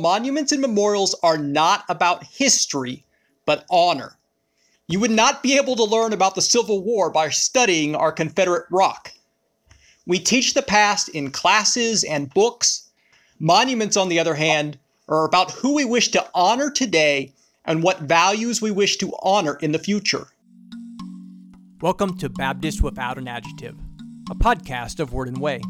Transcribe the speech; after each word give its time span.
Monuments 0.00 0.52
and 0.52 0.60
memorials 0.60 1.12
are 1.24 1.38
not 1.38 1.82
about 1.88 2.22
history, 2.22 3.04
but 3.46 3.64
honor. 3.68 4.16
You 4.86 5.00
would 5.00 5.10
not 5.10 5.42
be 5.42 5.56
able 5.56 5.74
to 5.74 5.82
learn 5.82 6.12
about 6.12 6.36
the 6.36 6.40
Civil 6.40 6.84
War 6.84 7.10
by 7.10 7.30
studying 7.30 7.96
our 7.96 8.12
Confederate 8.12 8.66
rock. 8.70 9.10
We 10.06 10.20
teach 10.20 10.54
the 10.54 10.62
past 10.62 11.08
in 11.08 11.32
classes 11.32 12.04
and 12.04 12.32
books. 12.32 12.90
Monuments, 13.40 13.96
on 13.96 14.08
the 14.08 14.20
other 14.20 14.36
hand, 14.36 14.78
are 15.08 15.24
about 15.24 15.50
who 15.50 15.74
we 15.74 15.84
wish 15.84 16.12
to 16.12 16.24
honor 16.32 16.70
today 16.70 17.32
and 17.64 17.82
what 17.82 17.98
values 18.02 18.62
we 18.62 18.70
wish 18.70 18.98
to 18.98 19.12
honor 19.20 19.54
in 19.54 19.72
the 19.72 19.80
future. 19.80 20.28
Welcome 21.80 22.16
to 22.18 22.28
Baptist 22.28 22.82
Without 22.82 23.18
an 23.18 23.26
Adjective, 23.26 23.74
a 24.30 24.36
podcast 24.36 25.00
of 25.00 25.12
Word 25.12 25.26
and 25.26 25.40
Way. 25.40 25.60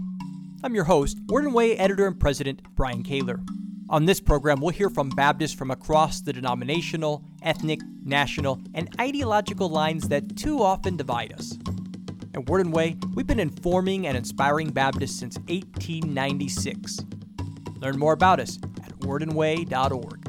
I'm 0.62 0.74
your 0.74 0.84
host, 0.84 1.16
Word 1.28 1.44
and 1.44 1.54
Way 1.54 1.78
editor 1.78 2.06
and 2.06 2.20
president, 2.20 2.60
Brian 2.74 3.02
Kaylor. 3.02 3.42
On 3.90 4.04
this 4.04 4.20
program, 4.20 4.60
we'll 4.60 4.68
hear 4.68 4.90
from 4.90 5.08
Baptists 5.08 5.54
from 5.54 5.70
across 5.70 6.20
the 6.20 6.30
denominational, 6.30 7.24
ethnic, 7.40 7.80
national, 8.04 8.60
and 8.74 8.94
ideological 9.00 9.70
lines 9.70 10.08
that 10.08 10.36
too 10.36 10.62
often 10.62 10.98
divide 10.98 11.32
us. 11.32 11.56
At 12.34 12.50
Word 12.50 12.66
and 12.66 12.74
Way, 12.74 12.98
we've 13.14 13.26
been 13.26 13.40
informing 13.40 14.06
and 14.06 14.14
inspiring 14.14 14.68
Baptists 14.68 15.18
since 15.18 15.38
1896. 15.38 17.00
Learn 17.80 17.98
more 17.98 18.12
about 18.12 18.40
us 18.40 18.58
at 18.84 18.92
wordandway.org. 18.98 20.28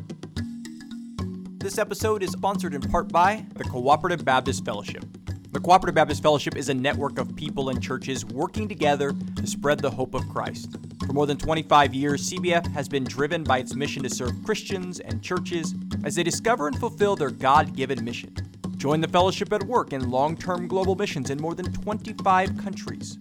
This 1.59 1.77
episode 1.77 2.23
is 2.23 2.31
sponsored 2.31 2.73
in 2.73 2.79
part 2.81 3.09
by 3.09 3.45
the 3.55 3.65
Cooperative 3.65 4.23
Baptist 4.23 4.63
Fellowship. 4.63 5.03
The 5.51 5.59
Cooperative 5.59 5.95
Baptist 5.95 6.23
Fellowship 6.23 6.55
is 6.55 6.69
a 6.69 6.73
network 6.73 7.19
of 7.19 7.35
people 7.35 7.67
and 7.67 7.83
churches 7.83 8.23
working 8.23 8.69
together 8.69 9.13
to 9.35 9.45
spread 9.45 9.79
the 9.79 9.91
hope 9.91 10.13
of 10.13 10.29
Christ. 10.29 10.77
For 11.09 11.13
more 11.13 11.25
than 11.25 11.37
25 11.37 11.95
years, 11.95 12.29
CBF 12.29 12.71
has 12.71 12.87
been 12.87 13.03
driven 13.03 13.43
by 13.43 13.57
its 13.57 13.73
mission 13.73 14.03
to 14.03 14.11
serve 14.11 14.43
Christians 14.43 14.99
and 14.99 15.23
churches 15.23 15.73
as 16.03 16.13
they 16.13 16.21
discover 16.21 16.67
and 16.67 16.77
fulfill 16.77 17.15
their 17.15 17.31
God 17.31 17.75
given 17.75 18.05
mission. 18.05 18.31
Join 18.77 19.01
the 19.01 19.07
fellowship 19.07 19.51
at 19.51 19.63
work 19.63 19.91
in 19.91 20.11
long 20.11 20.37
term 20.37 20.67
global 20.67 20.93
missions 20.93 21.31
in 21.31 21.41
more 21.41 21.55
than 21.55 21.73
25 21.73 22.55
countries. 22.59 23.17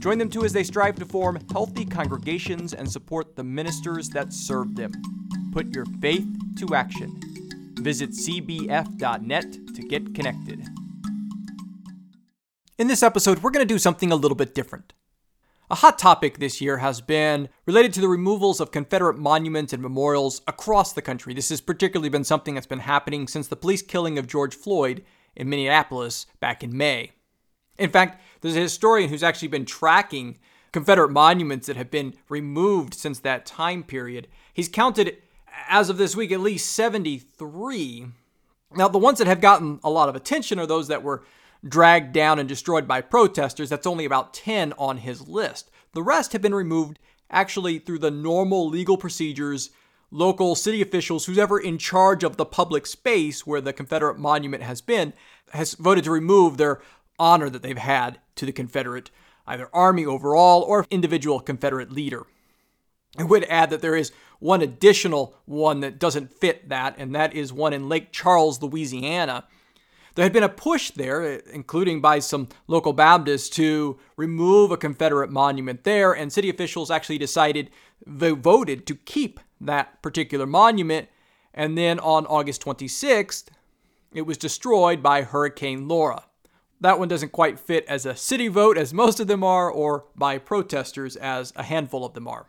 Join 0.00 0.18
them 0.18 0.28
too 0.28 0.44
as 0.44 0.52
they 0.52 0.62
strive 0.62 0.96
to 0.96 1.06
form 1.06 1.38
healthy 1.50 1.86
congregations 1.86 2.74
and 2.74 2.92
support 2.92 3.34
the 3.36 3.42
ministers 3.42 4.10
that 4.10 4.34
serve 4.34 4.76
them. 4.76 4.92
Put 5.50 5.74
your 5.74 5.86
faith 6.02 6.28
to 6.58 6.74
action. 6.74 7.18
Visit 7.76 8.10
cbf.net 8.10 9.52
to 9.52 9.82
get 9.88 10.14
connected. 10.14 10.68
In 12.78 12.86
this 12.86 13.02
episode, 13.02 13.42
we're 13.42 13.50
going 13.50 13.66
to 13.66 13.74
do 13.74 13.78
something 13.78 14.12
a 14.12 14.16
little 14.16 14.36
bit 14.36 14.54
different. 14.54 14.92
A 15.72 15.76
hot 15.76 16.00
topic 16.00 16.38
this 16.38 16.60
year 16.60 16.78
has 16.78 17.00
been 17.00 17.48
related 17.64 17.92
to 17.94 18.00
the 18.00 18.08
removals 18.08 18.58
of 18.58 18.72
Confederate 18.72 19.16
monuments 19.16 19.72
and 19.72 19.80
memorials 19.80 20.42
across 20.48 20.92
the 20.92 21.00
country. 21.00 21.32
This 21.32 21.50
has 21.50 21.60
particularly 21.60 22.08
been 22.08 22.24
something 22.24 22.54
that's 22.54 22.66
been 22.66 22.80
happening 22.80 23.28
since 23.28 23.46
the 23.46 23.54
police 23.54 23.80
killing 23.80 24.18
of 24.18 24.26
George 24.26 24.52
Floyd 24.52 25.04
in 25.36 25.48
Minneapolis 25.48 26.26
back 26.40 26.64
in 26.64 26.76
May. 26.76 27.12
In 27.78 27.88
fact, 27.88 28.20
there's 28.40 28.56
a 28.56 28.60
historian 28.60 29.10
who's 29.10 29.22
actually 29.22 29.46
been 29.46 29.64
tracking 29.64 30.38
Confederate 30.72 31.12
monuments 31.12 31.68
that 31.68 31.76
have 31.76 31.90
been 31.90 32.14
removed 32.28 32.92
since 32.92 33.20
that 33.20 33.46
time 33.46 33.84
period. 33.84 34.26
He's 34.52 34.68
counted, 34.68 35.18
as 35.68 35.88
of 35.88 35.98
this 35.98 36.16
week, 36.16 36.32
at 36.32 36.40
least 36.40 36.72
73. 36.72 38.06
Now, 38.74 38.88
the 38.88 38.98
ones 38.98 39.18
that 39.18 39.28
have 39.28 39.40
gotten 39.40 39.78
a 39.84 39.90
lot 39.90 40.08
of 40.08 40.16
attention 40.16 40.58
are 40.58 40.66
those 40.66 40.88
that 40.88 41.04
were 41.04 41.22
dragged 41.66 42.12
down 42.12 42.38
and 42.38 42.48
destroyed 42.48 42.88
by 42.88 43.00
protesters. 43.00 43.68
That's 43.68 43.86
only 43.86 44.04
about 44.04 44.34
10 44.34 44.72
on 44.74 44.98
his 44.98 45.26
list. 45.28 45.70
The 45.92 46.02
rest 46.02 46.32
have 46.32 46.42
been 46.42 46.54
removed 46.54 46.98
actually 47.30 47.78
through 47.78 47.98
the 47.98 48.10
normal 48.10 48.68
legal 48.68 48.96
procedures. 48.96 49.70
Local 50.10 50.56
city 50.56 50.82
officials, 50.82 51.26
who's 51.26 51.38
ever 51.38 51.58
in 51.58 51.78
charge 51.78 52.24
of 52.24 52.36
the 52.36 52.44
public 52.44 52.84
space 52.84 53.46
where 53.46 53.60
the 53.60 53.72
Confederate 53.72 54.18
monument 54.18 54.64
has 54.64 54.80
been, 54.80 55.12
has 55.52 55.74
voted 55.74 56.02
to 56.04 56.10
remove 56.10 56.56
their 56.56 56.80
honor 57.16 57.48
that 57.48 57.62
they've 57.62 57.78
had 57.78 58.18
to 58.34 58.44
the 58.44 58.50
Confederate, 58.50 59.10
either 59.46 59.70
army 59.72 60.04
overall 60.04 60.62
or 60.62 60.84
individual 60.90 61.38
Confederate 61.38 61.92
leader. 61.92 62.26
I 63.18 63.22
would 63.22 63.44
add 63.44 63.70
that 63.70 63.82
there 63.82 63.94
is 63.94 64.10
one 64.40 64.62
additional 64.62 65.36
one 65.44 65.80
that 65.80 65.98
doesn't 65.98 66.32
fit 66.32 66.68
that, 66.70 66.96
and 66.98 67.14
that 67.14 67.34
is 67.34 67.52
one 67.52 67.72
in 67.72 67.88
Lake 67.88 68.10
Charles, 68.10 68.60
Louisiana, 68.62 69.44
there 70.14 70.24
had 70.24 70.32
been 70.32 70.42
a 70.42 70.48
push 70.48 70.90
there, 70.90 71.22
including 71.22 72.00
by 72.00 72.18
some 72.18 72.48
local 72.66 72.92
Baptists, 72.92 73.48
to 73.50 73.98
remove 74.16 74.70
a 74.70 74.76
Confederate 74.76 75.30
monument 75.30 75.84
there, 75.84 76.12
and 76.12 76.32
city 76.32 76.50
officials 76.50 76.90
actually 76.90 77.18
decided, 77.18 77.70
they 78.04 78.30
voted 78.30 78.86
to 78.86 78.94
keep 78.94 79.40
that 79.60 80.02
particular 80.02 80.46
monument. 80.46 81.08
And 81.54 81.76
then 81.76 81.98
on 82.00 82.26
August 82.26 82.62
26th, 82.64 83.48
it 84.12 84.22
was 84.22 84.38
destroyed 84.38 85.02
by 85.02 85.22
Hurricane 85.22 85.86
Laura. 85.86 86.24
That 86.80 86.98
one 86.98 87.08
doesn't 87.08 87.32
quite 87.32 87.60
fit 87.60 87.84
as 87.86 88.06
a 88.06 88.16
city 88.16 88.48
vote, 88.48 88.78
as 88.78 88.94
most 88.94 89.20
of 89.20 89.26
them 89.26 89.44
are, 89.44 89.70
or 89.70 90.06
by 90.16 90.38
protesters, 90.38 91.14
as 91.16 91.52
a 91.54 91.62
handful 91.62 92.04
of 92.04 92.14
them 92.14 92.26
are. 92.26 92.46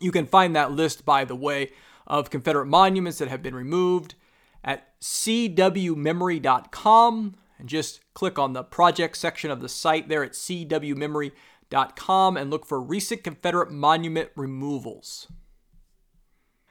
You 0.00 0.12
can 0.12 0.26
find 0.26 0.54
that 0.54 0.72
list, 0.72 1.04
by 1.04 1.24
the 1.24 1.34
way, 1.34 1.72
of 2.06 2.30
Confederate 2.30 2.66
monuments 2.66 3.18
that 3.18 3.28
have 3.28 3.42
been 3.42 3.54
removed 3.54 4.14
at 4.64 5.00
cwmemory.com 5.00 7.34
and 7.58 7.68
just 7.68 8.00
click 8.14 8.38
on 8.38 8.54
the 8.54 8.64
project 8.64 9.16
section 9.16 9.50
of 9.50 9.60
the 9.60 9.68
site 9.68 10.08
there 10.08 10.24
at 10.24 10.32
cwmemory.com 10.32 12.36
and 12.36 12.50
look 12.50 12.66
for 12.66 12.80
recent 12.80 13.22
Confederate 13.22 13.70
monument 13.70 14.30
removals. 14.36 15.28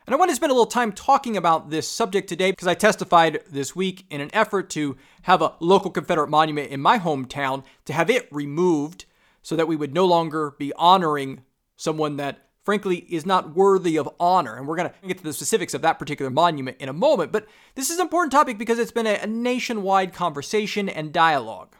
And 0.05 0.13
I 0.13 0.17
want 0.17 0.31
to 0.31 0.35
spend 0.35 0.51
a 0.51 0.53
little 0.53 0.65
time 0.65 0.91
talking 0.91 1.37
about 1.37 1.69
this 1.69 1.87
subject 1.87 2.27
today 2.27 2.51
because 2.51 2.67
I 2.67 2.73
testified 2.73 3.39
this 3.49 3.73
week 3.73 4.05
in 4.09 4.19
an 4.19 4.29
effort 4.33 4.69
to 4.71 4.97
have 5.21 5.41
a 5.41 5.53
local 5.61 5.91
Confederate 5.91 6.29
monument 6.29 6.71
in 6.71 6.81
my 6.81 6.99
hometown 6.99 7.63
to 7.85 7.93
have 7.93 8.09
it 8.09 8.27
removed 8.29 9.05
so 9.41 9.55
that 9.55 9.67
we 9.67 9.77
would 9.77 9.93
no 9.93 10.05
longer 10.05 10.55
be 10.59 10.73
honoring 10.73 11.43
someone 11.77 12.17
that 12.17 12.42
frankly, 12.63 13.05
is 13.09 13.25
not 13.25 13.55
worthy 13.55 13.97
of 13.97 14.09
honor. 14.19 14.55
And 14.55 14.67
we're 14.67 14.77
going 14.77 14.89
to 14.89 15.07
get 15.07 15.17
to 15.17 15.23
the 15.23 15.33
specifics 15.33 15.73
of 15.73 15.81
that 15.81 15.99
particular 15.99 16.31
monument 16.31 16.77
in 16.79 16.89
a 16.89 16.93
moment. 16.93 17.31
But 17.31 17.47
this 17.75 17.89
is 17.89 17.99
an 17.99 18.03
important 18.03 18.31
topic 18.31 18.57
because 18.57 18.79
it's 18.79 18.91
been 18.91 19.07
a, 19.07 19.27
nationwide 19.27 20.13
conversation 20.13 20.87
and 20.87 21.11
dialogue. 21.11 21.75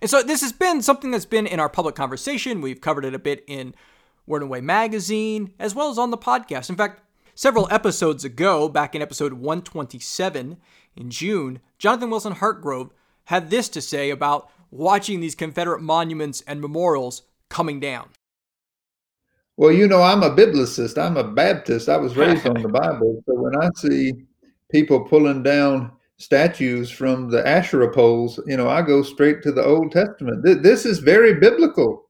And 0.00 0.10
so 0.10 0.22
this 0.22 0.42
has 0.42 0.52
been 0.52 0.82
something 0.82 1.10
that's 1.10 1.24
been 1.24 1.46
in 1.46 1.58
our 1.60 1.68
public 1.68 1.94
conversation. 1.94 2.60
We've 2.60 2.80
covered 2.80 3.04
it 3.04 3.14
a 3.14 3.18
bit 3.18 3.44
in 3.46 3.74
Word 4.26 4.42
and 4.42 4.50
Way 4.50 4.60
magazine, 4.60 5.52
as 5.58 5.74
well 5.74 5.90
as 5.90 5.98
on 5.98 6.10
the 6.10 6.18
podcast. 6.18 6.68
In 6.68 6.76
fact, 6.76 7.02
several 7.34 7.68
episodes 7.70 8.24
ago, 8.24 8.68
back 8.68 8.94
in 8.94 9.02
episode 9.02 9.34
127 9.34 10.58
in 10.96 11.10
June, 11.10 11.60
Jonathan 11.78 12.10
Wilson 12.10 12.34
Hartgrove 12.34 12.90
had 13.24 13.50
this 13.50 13.68
to 13.70 13.80
say 13.80 14.10
about 14.10 14.50
watching 14.70 15.20
these 15.20 15.34
Confederate 15.34 15.80
monuments 15.80 16.42
and 16.46 16.60
memorials 16.60 17.22
coming 17.48 17.80
down. 17.80 18.10
Well, 19.56 19.72
you 19.72 19.88
know, 19.88 20.02
I'm 20.02 20.22
a 20.22 20.30
biblicist. 20.30 20.98
I'm 21.02 21.16
a 21.16 21.24
Baptist. 21.24 21.88
I 21.88 21.96
was 21.96 22.16
raised 22.16 22.46
on 22.46 22.60
the 22.60 22.68
Bible. 22.68 23.22
So 23.26 23.34
when 23.34 23.56
I 23.56 23.70
see 23.76 24.12
people 24.70 25.00
pulling 25.00 25.42
down 25.42 25.92
statues 26.18 26.90
from 26.90 27.30
the 27.30 27.46
Asherah 27.46 27.92
poles, 27.92 28.40
you 28.46 28.56
know, 28.56 28.68
I 28.68 28.82
go 28.82 29.02
straight 29.02 29.42
to 29.42 29.52
the 29.52 29.64
Old 29.64 29.92
Testament. 29.92 30.42
This 30.62 30.84
is 30.84 30.98
very 30.98 31.34
biblical. 31.34 32.08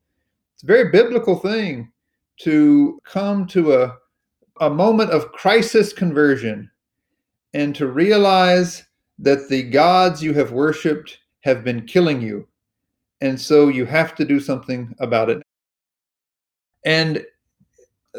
It's 0.55 0.63
a 0.63 0.67
very 0.67 0.91
biblical 0.91 1.37
thing 1.37 1.93
to 2.41 2.99
come 3.05 3.47
to 3.49 3.75
a, 3.75 3.97
a 4.61 4.71
moment 4.71 5.11
of 5.11 5.33
crisis 5.33 5.93
conversion 5.93 6.71
and 7.55 7.75
to 7.75 7.87
realize 7.87 8.85
that 9.19 9.49
the 9.49 9.63
gods 9.63 10.23
you 10.23 10.35
have 10.35 10.53
worshiped 10.53 11.19
have 11.41 11.65
been 11.65 11.87
killing 11.87 12.21
you. 12.21 12.47
And 13.21 13.41
so 13.41 13.69
you 13.69 13.87
have 13.87 14.15
to 14.17 14.25
do 14.25 14.41
something 14.41 14.95
about 14.99 15.31
it. 15.31 15.43
And 16.85 17.25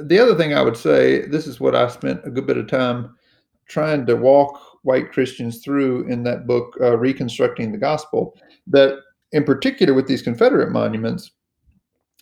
the 0.04 0.20
other 0.20 0.36
thing 0.36 0.54
I 0.54 0.62
would 0.62 0.78
say, 0.78 1.26
this 1.28 1.48
is 1.48 1.60
what 1.60 1.76
I 1.76 1.88
spent 1.88 2.22
a 2.26 2.30
good 2.30 2.48
bit 2.48 2.58
of 2.58 2.68
time 2.68 3.16
trying 3.68 4.06
to 4.06 4.16
walk 4.16 4.60
white 4.84 5.12
Christians 5.12 5.60
through 5.60 6.08
in 6.08 6.24
that 6.24 6.48
book, 6.48 6.76
uh, 6.82 6.98
Reconstructing 6.98 7.72
the 7.72 7.78
Gospel, 7.78 8.38
that 8.68 9.00
in 9.32 9.44
particular 9.44 9.94
with 9.94 10.08
these 10.08 10.22
Confederate 10.22 10.72
monuments, 10.72 11.32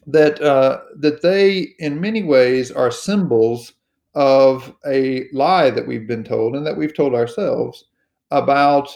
that 0.08 0.42
uh, 0.42 0.82
that 0.98 1.22
they 1.22 1.76
in 1.80 2.00
many 2.00 2.24
ways 2.24 2.72
are 2.72 2.92
symbols 2.92 3.74
of 4.14 4.74
a 4.88 5.28
lie 5.34 5.70
that 5.70 5.86
we've 5.86 6.08
been 6.08 6.24
told 6.24 6.56
and 6.56 6.66
that 6.66 6.78
we've 6.78 6.96
told 6.96 7.14
ourselves 7.14 7.86
about 8.32 8.96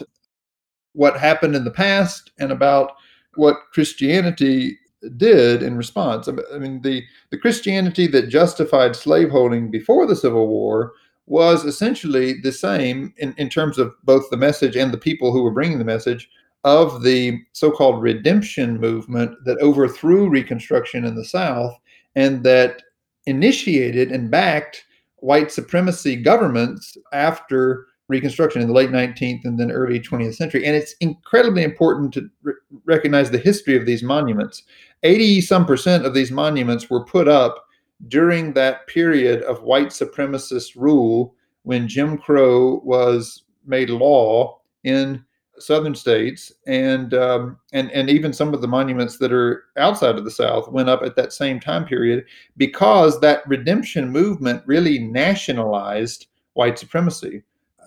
what 0.92 1.18
happened 1.18 1.54
in 1.54 1.64
the 1.64 1.70
past 1.70 2.32
and 2.38 2.50
about 2.50 2.92
what 3.34 3.56
Christianity 3.72 4.78
did 5.16 5.62
in 5.62 5.76
response. 5.76 6.28
I 6.28 6.58
mean, 6.58 6.82
the, 6.82 7.02
the 7.30 7.38
Christianity 7.38 8.06
that 8.08 8.28
justified 8.28 8.94
slaveholding 8.94 9.70
before 9.70 10.06
the 10.06 10.16
Civil 10.16 10.48
War 10.48 10.92
was 11.26 11.64
essentially 11.64 12.40
the 12.40 12.52
same 12.52 13.14
in, 13.18 13.34
in 13.38 13.48
terms 13.48 13.78
of 13.78 13.94
both 14.02 14.28
the 14.30 14.36
message 14.36 14.76
and 14.76 14.92
the 14.92 14.98
people 14.98 15.32
who 15.32 15.42
were 15.42 15.52
bringing 15.52 15.78
the 15.78 15.84
message 15.84 16.28
of 16.64 17.02
the 17.02 17.38
so 17.52 17.70
called 17.70 18.02
redemption 18.02 18.78
movement 18.78 19.36
that 19.44 19.58
overthrew 19.58 20.28
Reconstruction 20.28 21.04
in 21.04 21.14
the 21.14 21.24
South 21.24 21.78
and 22.14 22.44
that 22.44 22.82
initiated 23.26 24.10
and 24.10 24.30
backed 24.30 24.84
white 25.16 25.50
supremacy 25.50 26.16
governments 26.16 26.96
after 27.12 27.86
Reconstruction 28.08 28.60
in 28.60 28.66
the 28.66 28.74
late 28.74 28.90
19th 28.90 29.44
and 29.44 29.56
then 29.56 29.70
early 29.70 30.00
20th 30.00 30.34
century. 30.34 30.66
And 30.66 30.74
it's 30.74 30.96
incredibly 30.98 31.62
important 31.62 32.12
to 32.14 32.28
re- 32.42 32.54
recognize 32.84 33.30
the 33.30 33.38
history 33.38 33.76
of 33.76 33.86
these 33.86 34.02
monuments. 34.02 34.64
80 35.02 35.40
some 35.40 35.66
percent 35.66 36.04
of 36.04 36.14
these 36.14 36.30
monuments 36.30 36.90
were 36.90 37.04
put 37.04 37.28
up 37.28 37.66
during 38.08 38.52
that 38.54 38.86
period 38.86 39.42
of 39.42 39.62
white 39.62 39.88
supremacist 39.88 40.76
rule 40.76 41.34
when 41.62 41.88
Jim 41.88 42.16
Crow 42.16 42.80
was 42.84 43.42
made 43.66 43.90
law 43.90 44.58
in 44.84 45.24
southern 45.58 45.94
states. 45.94 46.52
And 46.66 47.12
um, 47.14 47.58
and 47.72 47.90
and 47.92 48.08
even 48.08 48.32
some 48.32 48.54
of 48.54 48.62
the 48.62 48.68
monuments 48.68 49.18
that 49.18 49.32
are 49.32 49.64
outside 49.76 50.16
of 50.16 50.24
the 50.24 50.30
south 50.30 50.70
went 50.70 50.88
up 50.88 51.02
at 51.02 51.16
that 51.16 51.32
same 51.32 51.60
time 51.60 51.84
period 51.84 52.24
because 52.56 53.20
that 53.20 53.46
redemption 53.46 54.10
movement 54.10 54.62
really 54.66 54.98
nationalized 54.98 56.26
white 56.54 56.78
supremacy. 56.78 57.42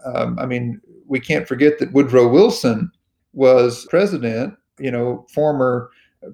Um, 0.06 0.38
i 0.38 0.46
mean 0.46 0.82
we 1.08 1.20
can't 1.20 1.48
forget 1.48 1.80
that 1.80 1.94
woodrow 1.94 2.28
wilson 2.28 2.92
was 3.32 3.86
president 3.90 4.54
you 4.78 4.92
know 4.92 5.26
former 5.34 5.90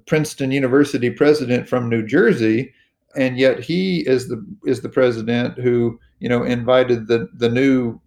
princeton 0.06 0.50
university 0.50 1.10
president 1.10 1.68
from 1.68 1.88
new 1.88 2.04
jersey 2.06 2.72
and 3.16 3.38
yet 3.38 3.60
he 3.60 4.00
is 4.06 4.28
the 4.28 4.44
is 4.64 4.80
the 4.80 4.88
president 4.88 5.58
who 5.58 5.98
you 6.18 6.28
know 6.28 6.42
invited 6.42 7.06
the 7.06 7.28
the 7.34 7.48
new 7.48 8.00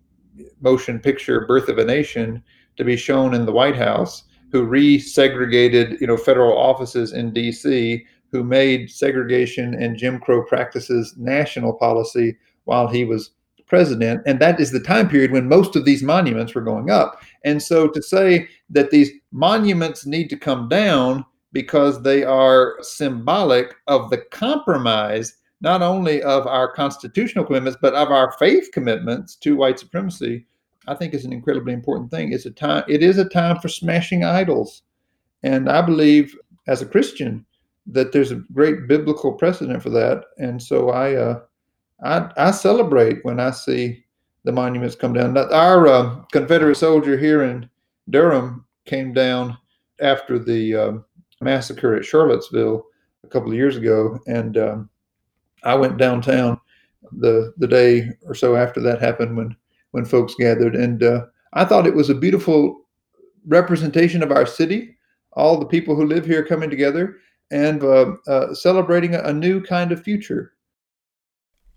motion 0.62 1.00
picture 1.00 1.46
birth 1.46 1.70
of 1.70 1.78
a 1.78 1.86
nation 1.86 2.44
to 2.78 2.84
be 2.84 2.96
shown 2.96 3.34
in 3.34 3.46
the 3.46 3.52
white 3.52 3.76
house 3.76 4.24
who 4.52 4.68
resegregated 4.68 6.00
you 6.00 6.08
know 6.08 6.18
federal 6.18 6.58
offices 6.58 7.14
in 7.14 7.32
dc 7.32 8.04
who 8.32 8.44
made 8.44 8.90
segregation 8.90 9.74
and 9.76 9.98
jim 9.98 10.20
crow 10.20 10.44
practices 10.44 11.14
national 11.18 11.74
policy 11.74 12.36
while 12.66 12.88
he 12.88 13.04
was 13.04 13.32
president. 13.74 14.22
And 14.28 14.40
that 14.40 14.60
is 14.60 14.72
the 14.72 14.80
time 14.80 15.10
period 15.10 15.32
when 15.32 15.48
most 15.48 15.76
of 15.76 15.84
these 15.84 16.04
monuments 16.04 16.54
were 16.54 16.62
going 16.62 16.92
up. 16.92 17.20
And 17.44 17.60
so 17.60 17.88
to 17.88 18.04
say 18.04 18.48
that 18.70 18.92
these 18.92 19.10
monuments 19.32 20.06
need 20.06 20.30
to 20.30 20.38
come 20.38 20.70
down 20.70 21.26
because 21.54 22.02
they 22.02 22.24
are 22.24 22.78
symbolic 22.82 23.76
of 23.88 24.10
the 24.10 24.18
compromise 24.18 25.38
not 25.62 25.82
only 25.82 26.22
of 26.24 26.46
our 26.46 26.70
constitutional 26.70 27.46
commitments 27.46 27.78
but 27.82 27.94
of 27.94 28.12
our 28.12 28.34
faith 28.34 28.70
commitments 28.74 29.36
to 29.36 29.56
white 29.56 29.80
supremacy. 29.80 30.46
I 30.86 30.96
think 30.96 31.14
is 31.14 31.24
an 31.24 31.32
incredibly 31.32 31.72
important 31.72 32.12
thing. 32.12 32.34
It's 32.34 32.46
a 32.46 32.52
time 32.52 32.84
it 32.90 33.02
is 33.02 33.18
a 33.18 33.30
time 33.30 33.60
for 33.60 33.70
smashing 33.70 34.26
idols. 34.26 34.82
And 35.44 35.70
i 35.70 35.82
believe 35.82 36.38
as 36.68 36.82
a 36.82 36.86
christian 36.86 37.46
that 37.86 38.12
there's 38.12 38.32
a 38.32 38.44
great 38.54 38.88
biblical 38.88 39.34
precedent 39.34 39.82
for 39.82 39.90
that. 39.92 40.26
And 40.38 40.62
so 40.62 40.90
i 40.90 41.16
uh, 41.16 41.42
I, 42.04 42.30
I 42.36 42.52
celebrate 42.52 43.24
when 43.24 43.40
i 43.40 43.52
see 43.52 44.04
the 44.44 44.52
monuments 44.52 44.96
come 44.96 45.14
down. 45.14 45.38
Our 45.38 45.88
uh, 45.88 46.16
confederate 46.34 46.76
soldier 46.76 47.18
here 47.18 47.44
in 47.44 47.70
durham 48.10 48.66
came 48.86 49.14
down 49.14 49.58
after 50.02 50.38
the 50.38 50.76
um, 50.76 51.06
massacre 51.44 51.96
at 51.96 52.06
Charlottesville 52.06 52.86
a 53.24 53.28
couple 53.28 53.50
of 53.50 53.56
years 53.56 53.78
ago, 53.78 54.20
and 54.28 54.58
um, 54.58 54.90
I 55.64 55.76
went 55.76 55.98
downtown 55.98 56.60
the 57.12 57.54
the 57.58 57.68
day 57.68 58.10
or 58.26 58.36
so 58.36 58.56
after 58.56 58.80
that 58.82 59.02
happened 59.02 59.38
when 59.38 59.56
when 59.92 60.06
folks 60.06 60.36
gathered, 60.36 60.76
and 60.76 61.04
uh, 61.04 61.26
I 61.54 61.66
thought 61.66 61.88
it 61.88 61.96
was 61.96 62.10
a 62.10 62.16
beautiful 62.16 62.82
representation 63.46 64.24
of 64.24 64.32
our 64.32 64.46
city, 64.46 64.96
all 65.34 65.60
the 65.60 65.66
people 65.66 65.96
who 65.96 66.06
live 66.06 66.26
here 66.26 66.46
coming 66.46 66.70
together 66.70 67.18
and 67.52 67.84
uh, 67.84 68.14
uh, 68.28 68.54
celebrating 68.54 69.16
a, 69.16 69.20
a 69.20 69.34
new 69.34 69.62
kind 69.62 69.92
of 69.92 70.02
future. 70.02 70.54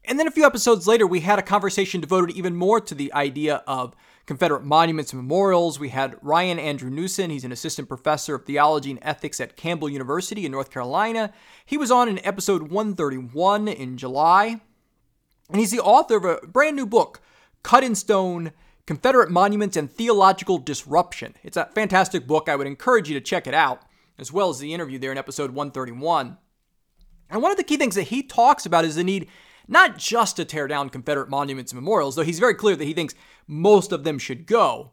And 0.06 0.18
then 0.18 0.28
a 0.28 0.30
few 0.30 0.46
episodes 0.46 0.86
later, 0.86 1.06
we 1.06 1.20
had 1.20 1.38
a 1.38 1.42
conversation 1.42 2.00
devoted 2.00 2.36
even 2.36 2.54
more 2.54 2.80
to 2.80 2.94
the 2.94 3.12
idea 3.12 3.56
of 3.66 3.94
Confederate 4.26 4.64
monuments 4.64 5.12
and 5.12 5.22
memorials. 5.22 5.78
We 5.78 5.90
had 5.90 6.16
Ryan 6.20 6.58
Andrew 6.58 6.90
Newson. 6.90 7.30
He's 7.30 7.44
an 7.44 7.52
assistant 7.52 7.88
professor 7.88 8.34
of 8.34 8.44
theology 8.44 8.90
and 8.90 8.98
ethics 9.02 9.40
at 9.40 9.56
Campbell 9.56 9.88
University 9.88 10.44
in 10.44 10.52
North 10.52 10.70
Carolina. 10.70 11.32
He 11.64 11.78
was 11.78 11.92
on 11.92 12.08
in 12.08 12.24
episode 12.26 12.62
131 12.62 13.68
in 13.68 13.96
July. 13.96 14.60
And 15.48 15.60
he's 15.60 15.70
the 15.70 15.80
author 15.80 16.16
of 16.16 16.24
a 16.24 16.46
brand 16.46 16.74
new 16.74 16.86
book, 16.86 17.20
Cut 17.62 17.84
in 17.84 17.94
Stone 17.94 18.52
Confederate 18.86 19.30
Monuments 19.30 19.76
and 19.76 19.90
Theological 19.90 20.58
Disruption. 20.58 21.34
It's 21.42 21.56
a 21.56 21.66
fantastic 21.74 22.26
book. 22.26 22.48
I 22.48 22.56
would 22.56 22.66
encourage 22.66 23.08
you 23.08 23.14
to 23.14 23.20
check 23.20 23.46
it 23.46 23.54
out, 23.54 23.82
as 24.18 24.32
well 24.32 24.48
as 24.48 24.58
the 24.58 24.74
interview 24.74 24.98
there 24.98 25.12
in 25.12 25.18
episode 25.18 25.50
131. 25.50 26.38
And 27.28 27.42
one 27.42 27.50
of 27.50 27.56
the 27.56 27.64
key 27.64 27.76
things 27.76 27.96
that 27.96 28.04
he 28.04 28.22
talks 28.22 28.66
about 28.66 28.84
is 28.84 28.94
the 28.94 29.02
need 29.02 29.28
not 29.68 29.98
just 29.98 30.36
to 30.36 30.44
tear 30.44 30.68
down 30.68 30.90
Confederate 30.90 31.28
monuments 31.28 31.72
and 31.72 31.80
memorials, 31.80 32.14
though 32.14 32.22
he's 32.22 32.38
very 32.38 32.54
clear 32.54 32.76
that 32.76 32.84
he 32.84 32.94
thinks 32.94 33.14
most 33.46 33.92
of 33.92 34.04
them 34.04 34.18
should 34.18 34.46
go. 34.46 34.92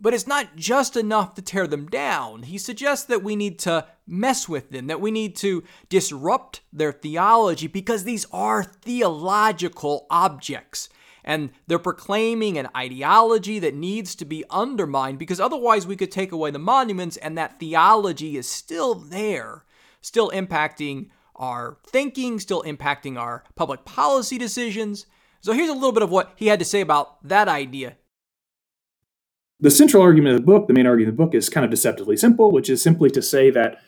But 0.00 0.14
it's 0.14 0.28
not 0.28 0.54
just 0.54 0.96
enough 0.96 1.34
to 1.34 1.42
tear 1.42 1.66
them 1.66 1.88
down. 1.88 2.44
He 2.44 2.56
suggests 2.56 3.04
that 3.06 3.24
we 3.24 3.34
need 3.34 3.58
to 3.60 3.84
mess 4.06 4.48
with 4.48 4.70
them, 4.70 4.86
that 4.86 5.00
we 5.00 5.10
need 5.10 5.34
to 5.36 5.64
disrupt 5.88 6.60
their 6.72 6.92
theology 6.92 7.66
because 7.66 8.04
these 8.04 8.24
are 8.32 8.62
theological 8.62 10.06
objects. 10.08 10.88
And 11.24 11.50
they're 11.66 11.80
proclaiming 11.80 12.56
an 12.56 12.68
ideology 12.76 13.58
that 13.58 13.74
needs 13.74 14.14
to 14.14 14.24
be 14.24 14.44
undermined 14.50 15.18
because 15.18 15.40
otherwise 15.40 15.86
we 15.86 15.96
could 15.96 16.12
take 16.12 16.30
away 16.30 16.52
the 16.52 16.60
monuments 16.60 17.16
and 17.16 17.36
that 17.36 17.58
theology 17.58 18.36
is 18.36 18.48
still 18.48 18.94
there, 18.94 19.64
still 20.00 20.30
impacting 20.30 21.08
our 21.38 21.78
thinking, 21.86 22.38
still 22.38 22.62
impacting 22.62 23.18
our 23.18 23.44
public 23.54 23.84
policy 23.84 24.38
decisions. 24.38 25.06
So 25.40 25.52
here's 25.52 25.70
a 25.70 25.74
little 25.74 25.92
bit 25.92 26.02
of 26.02 26.10
what 26.10 26.32
he 26.36 26.48
had 26.48 26.58
to 26.58 26.64
say 26.64 26.80
about 26.80 27.26
that 27.26 27.48
idea. 27.48 27.96
The 29.60 29.70
central 29.70 30.02
argument 30.02 30.34
of 30.36 30.40
the 30.40 30.46
book, 30.46 30.68
the 30.68 30.74
main 30.74 30.86
argument 30.86 31.14
of 31.14 31.16
the 31.16 31.24
book, 31.24 31.34
is 31.34 31.48
kind 31.48 31.64
of 31.64 31.70
deceptively 31.70 32.16
simple, 32.16 32.52
which 32.52 32.70
is 32.70 32.82
simply 32.82 33.10
to 33.10 33.22
say 33.22 33.50
that 33.50 33.78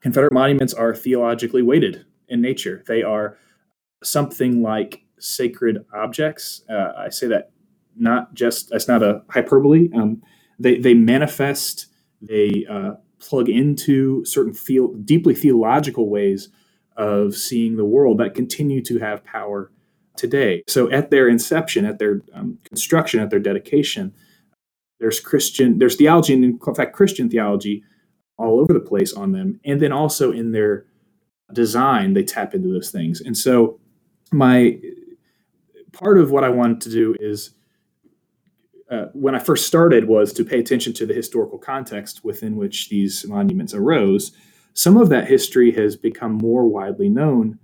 Confederate 0.00 0.32
monuments 0.32 0.74
are 0.74 0.94
theologically 0.94 1.62
weighted 1.62 2.04
in 2.28 2.40
nature. 2.40 2.84
They 2.86 3.02
are 3.02 3.38
something 4.02 4.62
like 4.62 5.02
sacred 5.18 5.84
objects. 5.94 6.62
Uh, 6.68 6.92
I 6.96 7.10
say 7.10 7.26
that 7.28 7.52
not 7.96 8.34
just, 8.34 8.70
that's 8.70 8.88
not 8.88 9.02
a 9.02 9.22
hyperbole. 9.28 9.90
Um, 9.94 10.22
they, 10.58 10.78
they 10.78 10.94
manifest, 10.94 11.86
they 12.22 12.66
uh, 12.68 12.92
plug 13.20 13.48
into 13.48 14.24
certain 14.24 14.52
feel, 14.52 14.88
deeply 14.88 15.34
theological 15.34 16.08
ways 16.08 16.48
of 16.96 17.34
seeing 17.34 17.76
the 17.76 17.84
world 17.84 18.18
that 18.18 18.34
continue 18.34 18.82
to 18.82 18.98
have 18.98 19.24
power 19.24 19.70
today. 20.16 20.62
So 20.68 20.90
at 20.90 21.10
their 21.10 21.28
inception, 21.28 21.84
at 21.84 21.98
their 21.98 22.22
um, 22.34 22.58
construction, 22.64 23.20
at 23.20 23.30
their 23.30 23.38
dedication, 23.40 24.12
there's 24.98 25.20
Christian, 25.20 25.78
there's 25.78 25.96
theology, 25.96 26.34
and 26.34 26.44
in 26.44 26.74
fact, 26.74 26.94
Christian 26.94 27.30
theology 27.30 27.82
all 28.36 28.60
over 28.60 28.72
the 28.72 28.80
place 28.80 29.12
on 29.12 29.32
them. 29.32 29.60
And 29.64 29.80
then 29.80 29.92
also 29.92 30.30
in 30.32 30.52
their 30.52 30.84
design, 31.52 32.14
they 32.14 32.22
tap 32.22 32.54
into 32.54 32.68
those 32.68 32.90
things. 32.90 33.20
And 33.20 33.36
so 33.36 33.80
my 34.32 34.78
part 35.92 36.18
of 36.18 36.30
what 36.30 36.44
I 36.44 36.48
wanted 36.50 36.80
to 36.82 36.90
do 36.90 37.16
is 37.18 37.50
uh, 38.90 39.06
when 39.12 39.34
I 39.34 39.38
first 39.38 39.66
started 39.66 40.08
was 40.08 40.32
to 40.32 40.44
pay 40.44 40.58
attention 40.58 40.92
to 40.94 41.06
the 41.06 41.14
historical 41.14 41.58
context 41.58 42.24
within 42.24 42.56
which 42.56 42.88
these 42.88 43.24
monuments 43.26 43.72
arose. 43.72 44.32
Some 44.74 44.96
of 44.96 45.08
that 45.10 45.28
history 45.28 45.70
has 45.72 45.96
become 45.96 46.32
more 46.32 46.66
widely 46.66 47.08
known 47.08 47.58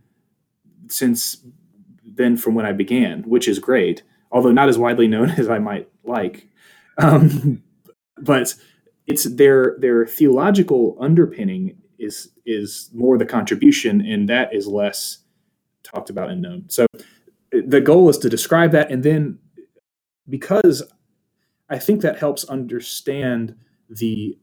since 0.89 1.39
then 2.05 2.37
from 2.37 2.55
when 2.55 2.65
I 2.65 2.73
began, 2.73 3.23
which 3.23 3.49
is 3.49 3.59
great, 3.59 4.03
although 4.31 4.53
not 4.53 4.69
as 4.69 4.79
widely 4.79 5.09
known 5.09 5.31
as 5.39 5.49
I 5.49 5.59
might 5.59 5.89
like. 6.05 6.49
Um, 6.99 7.63
but 8.19 8.55
it's 9.07 9.25
their 9.25 9.77
their 9.81 10.07
theological 10.07 10.97
underpinning 11.01 11.77
is 11.99 12.31
is 12.45 12.91
more 12.95 13.19
the 13.19 13.27
contribution, 13.27 14.01
and 14.01 14.29
that 14.29 14.55
is 14.55 14.67
less 14.67 15.19
talked 15.83 16.11
about 16.11 16.31
and 16.31 16.41
known. 16.41 16.65
So 16.69 16.87
the 17.51 17.81
goal 17.81 18.09
is 18.09 18.19
to 18.19 18.29
describe 18.29 18.71
that, 18.73 18.91
and 18.91 19.03
then 19.03 19.39
because 20.29 20.83
I 21.69 21.79
think 21.79 22.01
that 22.03 22.19
helps 22.19 22.45
understand 22.45 23.57
the 23.89 24.39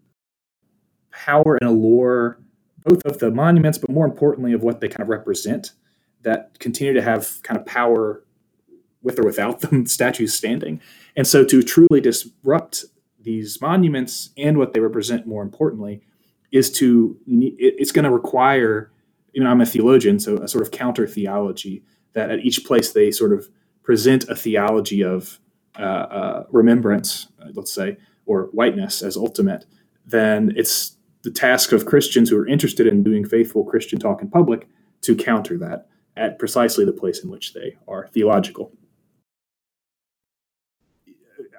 power 1.11 1.57
and 1.61 1.69
allure, 1.69 2.39
both 2.85 3.01
of 3.05 3.19
the 3.19 3.31
monuments, 3.31 3.77
but 3.77 3.89
more 3.89 4.05
importantly, 4.05 4.53
of 4.53 4.63
what 4.63 4.81
they 4.81 4.89
kind 4.89 5.01
of 5.01 5.07
represent 5.07 5.71
that 6.23 6.57
continue 6.59 6.93
to 6.93 7.01
have 7.01 7.41
kind 7.43 7.59
of 7.59 7.65
power 7.65 8.23
with 9.01 9.19
or 9.19 9.23
without 9.23 9.61
them 9.61 9.85
statues 9.97 10.33
standing. 10.33 10.81
And 11.15 11.27
so 11.27 11.45
to 11.45 11.61
truly 11.61 12.01
disrupt 12.01 12.85
these 13.21 13.61
monuments 13.61 14.31
and 14.37 14.57
what 14.57 14.73
they 14.73 14.79
represent, 14.79 15.27
more 15.27 15.43
importantly, 15.43 16.01
is 16.51 16.71
to 16.71 17.17
it's 17.27 17.91
going 17.91 18.05
to 18.05 18.11
require. 18.11 18.91
You 19.33 19.43
know, 19.43 19.49
I'm 19.49 19.61
a 19.61 19.65
theologian, 19.65 20.19
so 20.19 20.37
a 20.37 20.47
sort 20.47 20.63
of 20.63 20.71
counter 20.71 21.07
theology 21.07 21.83
that 22.13 22.29
at 22.29 22.39
each 22.39 22.63
place 22.65 22.93
they 22.93 23.09
sort 23.09 23.33
of 23.33 23.49
present 23.81 24.29
a 24.29 24.35
theology 24.35 25.03
of 25.03 25.39
remembrance, 26.51 27.27
uh, 27.41 27.49
let's 27.53 27.73
say, 27.73 27.97
or 28.25 28.49
whiteness 28.53 29.01
as 29.01 29.17
ultimate, 29.17 29.65
then 30.05 30.53
it's 30.55 30.97
the 31.23 31.31
task 31.31 31.71
of 31.71 31.85
Christians 31.85 32.29
who 32.29 32.37
are 32.37 32.47
interested 32.47 32.85
in 32.85 33.03
doing 33.03 33.25
faithful 33.25 33.63
Christian 33.63 33.99
talk 33.99 34.21
in 34.21 34.29
public 34.29 34.67
to 35.01 35.15
counter 35.15 35.57
that 35.57 35.87
at 36.15 36.37
precisely 36.37 36.85
the 36.85 36.93
place 36.93 37.23
in 37.23 37.29
which 37.29 37.53
they 37.53 37.77
are 37.87 38.07
theological. 38.07 38.71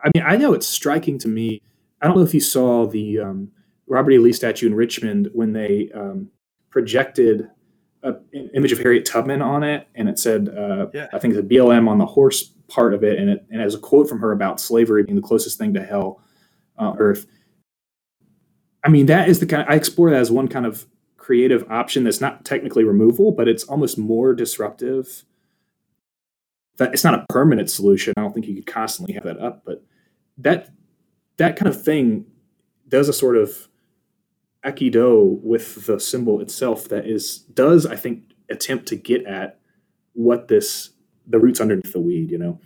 I 0.03 0.11
mean, 0.15 0.25
I 0.27 0.37
know 0.37 0.53
it's 0.53 0.67
striking 0.67 1.19
to 1.21 1.29
me. 1.29 1.63
I 2.01 2.07
don't 2.07 2.17
know 2.17 2.23
if 2.23 2.35
you 2.35 2.41
saw 2.41 2.87
the 2.87 3.21
um, 3.21 3.51
Robert 3.87 4.13
E. 4.13 4.19
Lee 4.19 4.33
statue 4.33 4.67
in 4.67 4.75
Richmond 4.75 5.31
when 5.33 5.53
they 5.53 5.91
um, 5.95 6.31
projected 6.71 7.49
a, 8.05 8.15
an 8.33 8.51
image 8.55 8.71
of 8.71 8.79
Harriet 8.79 9.07
Tubman 9.07 9.43
on 9.43 9.65
it, 9.65 9.89
and 9.95 10.09
it 10.09 10.19
said, 10.19 10.51
uh, 10.51 10.87
yeah. 10.93 11.09
I 11.13 11.19
think 11.19 11.35
the 11.35 11.43
BLM 11.43 11.89
on 11.89 11.99
the 11.99 12.07
horse 12.07 12.45
part 12.69 12.95
of 12.95 13.03
it, 13.03 13.19
and 13.19 13.31
it 13.31 13.47
and 13.51 13.61
as 13.61 13.75
a 13.75 13.79
quote 13.79 14.09
from 14.09 14.21
her 14.21 14.31
about 14.31 14.61
slavery 14.61 15.03
being 15.03 15.17
the 15.17 15.23
closest 15.23 15.59
thing 15.59 15.75
to 15.75 15.83
hell 15.83 16.21
uh, 16.79 16.95
earth. 16.99 17.27
I 18.85 18.91
mean, 18.91 19.07
that 19.07 19.29
is 19.29 19.41
the 19.41 19.47
kind. 19.47 19.63
Of, 19.63 19.69
I 19.71 19.75
explore 19.75 20.11
that 20.11 20.21
as 20.21 20.31
one 20.31 20.49
kind 20.49 20.67
of 20.67 20.87
creative 21.17 21.65
option 21.71 22.05
that's 22.05 22.21
not 22.21 22.45
technically 22.45 22.85
removal, 22.85 23.33
but 23.33 23.49
it's 23.49 23.65
almost 23.65 23.97
more 23.97 24.35
disruptive. 24.35 25.25
That 26.77 26.93
it's 26.93 27.05
not 27.05 27.15
a 27.15 27.25
permanent 27.29 27.71
solution. 27.71 28.13
I 28.17 28.21
don't 28.21 28.35
think 28.35 28.47
you 28.47 28.55
could 28.55 28.67
constantly 28.67 29.15
have 29.15 29.25
that 29.25 29.39
up, 29.39 29.63
but 29.65 29.83
that 30.39 30.71
that 31.39 31.57
kind 31.57 31.69
of 31.69 31.83
thing 31.83 32.27
does 32.89 33.09
a 33.09 33.13
sort 33.13 33.37
of 33.37 33.69
aikido 34.65 35.41
with 35.43 35.87
the 35.87 36.01
symbol 36.01 36.41
itself 36.41 36.89
that 36.89 37.07
is 37.07 37.39
does 37.39 37.87
I 37.87 37.97
think 37.97 38.23
attempt 38.51 38.87
to 38.89 38.97
get 38.97 39.25
at 39.27 39.59
what 40.15 40.49
this 40.49 40.91
the 41.27 41.39
roots 41.39 41.61
underneath 41.61 41.93
the 41.93 42.01
weed, 42.01 42.31
you 42.31 42.39
know. 42.39 42.61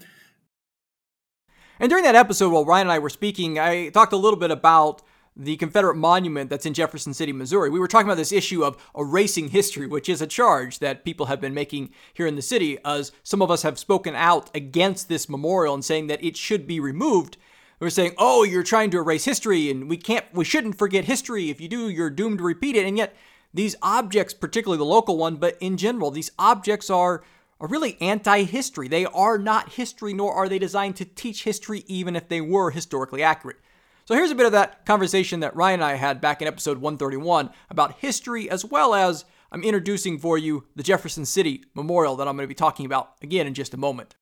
And 1.80 1.88
during 1.88 2.04
that 2.04 2.16
episode, 2.16 2.50
while 2.50 2.64
Ryan 2.64 2.88
and 2.88 2.92
I 2.92 2.98
were 2.98 3.08
speaking, 3.08 3.58
I 3.58 3.90
talked 3.90 4.12
a 4.12 4.16
little 4.16 4.38
bit 4.38 4.50
about 4.50 5.02
the 5.36 5.56
Confederate 5.56 5.94
monument 5.94 6.50
that's 6.50 6.66
in 6.66 6.74
Jefferson 6.74 7.14
City, 7.14 7.32
Missouri. 7.32 7.70
We 7.70 7.78
were 7.78 7.86
talking 7.86 8.08
about 8.08 8.16
this 8.16 8.32
issue 8.32 8.64
of 8.64 8.76
erasing 8.96 9.48
history, 9.48 9.86
which 9.86 10.08
is 10.08 10.20
a 10.20 10.26
charge 10.26 10.80
that 10.80 11.04
people 11.04 11.26
have 11.26 11.40
been 11.40 11.54
making 11.54 11.90
here 12.12 12.26
in 12.26 12.34
the 12.34 12.42
city, 12.42 12.78
as 12.84 13.12
some 13.22 13.40
of 13.40 13.50
us 13.50 13.62
have 13.62 13.78
spoken 13.78 14.16
out 14.16 14.50
against 14.54 15.08
this 15.08 15.28
memorial 15.28 15.74
and 15.74 15.84
saying 15.84 16.08
that 16.08 16.22
it 16.24 16.36
should 16.36 16.66
be 16.66 16.80
removed. 16.80 17.36
We're 17.80 17.90
saying, 17.90 18.14
"Oh, 18.18 18.42
you're 18.42 18.62
trying 18.62 18.90
to 18.90 18.98
erase 18.98 19.24
history, 19.24 19.70
and 19.70 19.88
we 19.88 19.96
can't, 19.96 20.24
we 20.32 20.44
shouldn't 20.44 20.78
forget 20.78 21.04
history. 21.04 21.50
If 21.50 21.60
you 21.60 21.68
do, 21.68 21.88
you're 21.88 22.10
doomed 22.10 22.38
to 22.38 22.44
repeat 22.44 22.76
it." 22.76 22.86
And 22.86 22.98
yet, 22.98 23.16
these 23.54 23.76
objects, 23.82 24.34
particularly 24.34 24.78
the 24.78 24.84
local 24.84 25.16
one, 25.16 25.36
but 25.36 25.56
in 25.60 25.76
general, 25.76 26.10
these 26.10 26.30
objects 26.38 26.90
are 26.90 27.22
are 27.60 27.68
really 27.68 28.00
anti-history. 28.00 28.86
They 28.86 29.04
are 29.06 29.36
not 29.36 29.72
history, 29.72 30.14
nor 30.14 30.32
are 30.32 30.48
they 30.48 30.58
designed 30.58 30.96
to 30.96 31.04
teach 31.04 31.42
history, 31.42 31.82
even 31.86 32.14
if 32.14 32.28
they 32.28 32.40
were 32.40 32.70
historically 32.70 33.22
accurate. 33.22 33.56
So 34.04 34.14
here's 34.14 34.30
a 34.30 34.36
bit 34.36 34.46
of 34.46 34.52
that 34.52 34.86
conversation 34.86 35.40
that 35.40 35.56
Ryan 35.56 35.80
and 35.80 35.84
I 35.84 35.94
had 35.94 36.20
back 36.20 36.40
in 36.40 36.48
episode 36.48 36.78
131 36.78 37.50
about 37.68 37.98
history, 37.98 38.48
as 38.48 38.64
well 38.64 38.94
as 38.94 39.24
I'm 39.50 39.62
introducing 39.62 40.18
for 40.18 40.38
you 40.38 40.66
the 40.76 40.82
Jefferson 40.82 41.26
City 41.26 41.64
Memorial 41.74 42.16
that 42.16 42.28
I'm 42.28 42.36
going 42.36 42.44
to 42.44 42.48
be 42.48 42.54
talking 42.54 42.86
about 42.86 43.14
again 43.22 43.46
in 43.46 43.54
just 43.54 43.74
a 43.74 43.78
moment. 43.78 44.14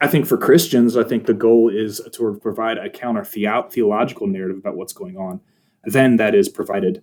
I 0.00 0.08
think 0.08 0.26
for 0.26 0.38
Christians, 0.38 0.96
I 0.96 1.04
think 1.04 1.26
the 1.26 1.34
goal 1.34 1.68
is 1.68 2.00
to 2.12 2.38
provide 2.40 2.78
a 2.78 2.88
counter 2.88 3.24
theological 3.24 4.26
narrative 4.26 4.56
about 4.56 4.76
what's 4.76 4.94
going 4.94 5.16
on. 5.16 5.40
Then 5.84 6.16
that 6.16 6.34
is 6.34 6.48
provided 6.48 7.02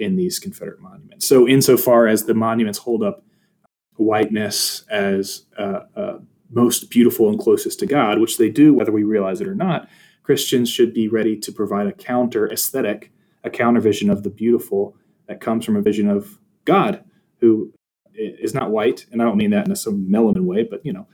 in 0.00 0.16
these 0.16 0.38
Confederate 0.38 0.80
monuments. 0.80 1.26
So, 1.26 1.46
insofar 1.48 2.06
as 2.06 2.24
the 2.24 2.34
monuments 2.34 2.78
hold 2.78 3.02
up 3.02 3.24
whiteness 3.96 4.84
as 4.90 5.46
uh, 5.58 5.80
uh, 5.96 6.18
most 6.50 6.90
beautiful 6.90 7.28
and 7.28 7.38
closest 7.38 7.80
to 7.80 7.86
God, 7.86 8.18
which 8.18 8.38
they 8.38 8.48
do, 8.48 8.74
whether 8.74 8.92
we 8.92 9.02
realize 9.02 9.40
it 9.40 9.48
or 9.48 9.54
not, 9.54 9.88
Christians 10.22 10.70
should 10.70 10.94
be 10.94 11.08
ready 11.08 11.36
to 11.36 11.52
provide 11.52 11.86
a 11.86 11.92
counter 11.92 12.50
aesthetic, 12.50 13.12
a 13.44 13.50
counter 13.50 13.80
vision 13.80 14.08
of 14.08 14.22
the 14.22 14.30
beautiful 14.30 14.96
that 15.26 15.40
comes 15.40 15.64
from 15.64 15.76
a 15.76 15.82
vision 15.82 16.08
of 16.08 16.38
God, 16.64 17.04
who 17.40 17.72
is 18.14 18.54
not 18.54 18.70
white, 18.70 19.06
and 19.10 19.20
I 19.20 19.24
don't 19.24 19.36
mean 19.36 19.50
that 19.50 19.66
in 19.66 19.72
a 19.72 19.76
some 19.76 20.06
melanin 20.08 20.44
way, 20.44 20.62
but 20.62 20.84
you 20.84 20.92
know, 20.92 21.08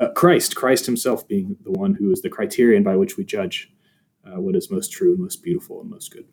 uh, 0.00 0.10
Christ, 0.12 0.56
Christ 0.56 0.86
Himself 0.86 1.28
being 1.28 1.56
the 1.62 1.72
one 1.72 1.94
who 1.94 2.10
is 2.10 2.22
the 2.22 2.30
criterion 2.30 2.82
by 2.82 2.96
which 2.96 3.16
we 3.16 3.24
judge 3.24 3.70
uh, 4.24 4.40
what 4.40 4.56
is 4.56 4.70
most 4.70 4.92
true, 4.92 5.12
and 5.12 5.20
most 5.20 5.42
beautiful, 5.42 5.80
and 5.80 5.90
most 5.90 6.12
good. 6.12 6.26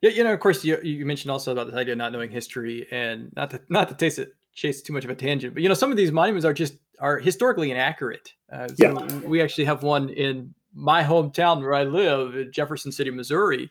Yeah, 0.00 0.10
you 0.10 0.22
know, 0.22 0.32
of 0.32 0.40
course, 0.40 0.64
you, 0.64 0.78
you 0.82 1.06
mentioned 1.06 1.30
also 1.30 1.52
about 1.52 1.66
this 1.66 1.76
idea 1.76 1.92
of 1.92 1.98
not 1.98 2.12
knowing 2.12 2.30
history, 2.30 2.86
and 2.90 3.32
not 3.34 3.50
to 3.50 3.60
not 3.68 3.88
to 3.88 3.94
taste 3.94 4.18
it, 4.18 4.34
chase 4.52 4.82
too 4.82 4.92
much 4.92 5.04
of 5.04 5.10
a 5.10 5.14
tangent, 5.14 5.54
but 5.54 5.62
you 5.62 5.68
know, 5.68 5.74
some 5.74 5.90
of 5.90 5.96
these 5.96 6.12
monuments 6.12 6.44
are 6.44 6.52
just 6.52 6.74
are 7.00 7.18
historically 7.18 7.70
inaccurate. 7.70 8.32
Uh, 8.52 8.68
so 8.68 8.74
yeah. 8.78 9.18
we 9.20 9.42
actually 9.42 9.64
have 9.64 9.82
one 9.82 10.08
in 10.10 10.54
my 10.72 11.02
hometown 11.02 11.60
where 11.60 11.74
I 11.74 11.84
live, 11.84 12.34
in 12.36 12.52
Jefferson 12.52 12.92
City, 12.92 13.10
Missouri. 13.10 13.70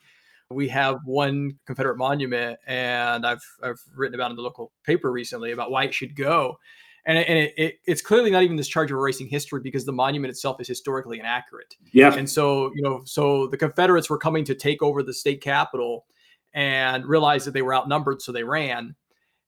We 0.49 0.67
have 0.69 0.99
one 1.05 1.53
Confederate 1.65 1.97
monument, 1.97 2.59
and 2.67 3.25
I've 3.25 3.43
I've 3.61 3.81
written 3.95 4.15
about 4.15 4.31
in 4.31 4.37
the 4.37 4.43
local 4.43 4.71
paper 4.83 5.11
recently 5.11 5.51
about 5.51 5.71
why 5.71 5.85
it 5.85 5.93
should 5.93 6.15
go. 6.15 6.57
And, 7.05 7.17
it, 7.17 7.27
and 7.27 7.37
it, 7.37 7.53
it, 7.57 7.79
it's 7.85 8.01
clearly 8.01 8.31
not 8.31 8.43
even 8.43 8.55
this 8.55 8.67
charge 8.67 8.89
of 8.91 8.97
erasing 8.97 9.27
history 9.27 9.59
because 9.59 9.85
the 9.85 9.91
monument 9.91 10.29
itself 10.29 10.61
is 10.61 10.67
historically 10.67 11.19
inaccurate. 11.19 11.75
Yeah. 11.91 12.13
And 12.13 12.29
so, 12.29 12.71
you 12.75 12.81
know, 12.81 13.01
so 13.05 13.47
the 13.47 13.57
Confederates 13.57 14.09
were 14.09 14.17
coming 14.17 14.45
to 14.45 14.55
take 14.55 14.81
over 14.81 15.03
the 15.03 15.13
state 15.13 15.41
capitol 15.41 16.05
and 16.53 17.05
realized 17.05 17.45
that 17.47 17.51
they 17.51 17.61
were 17.61 17.75
outnumbered, 17.75 18.21
so 18.21 18.31
they 18.31 18.43
ran. 18.43 18.95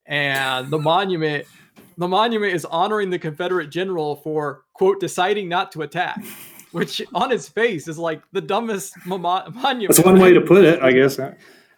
And 0.06 0.70
the 0.70 0.80
monument 0.80 1.48
the 1.98 2.08
monument 2.08 2.54
is 2.54 2.66
honoring 2.66 3.10
the 3.10 3.20
Confederate 3.20 3.70
general 3.70 4.18
for 4.18 4.64
quote 4.74 5.00
deciding 5.00 5.48
not 5.48 5.72
to 5.74 5.84
attack, 5.84 6.24
which 6.72 7.02
on 7.14 7.32
its 7.32 7.48
face 7.48 7.88
is 7.88 7.98
like 7.98 8.22
the 8.32 8.42
dumbest 8.42 8.94
mo- 9.06 9.18
monument. 9.18 9.88
That's 9.96 10.06
one 10.06 10.20
way 10.20 10.34
to 10.34 10.42
put 10.42 10.66
it, 10.66 10.82
I 10.82 10.92
guess. 10.92 11.18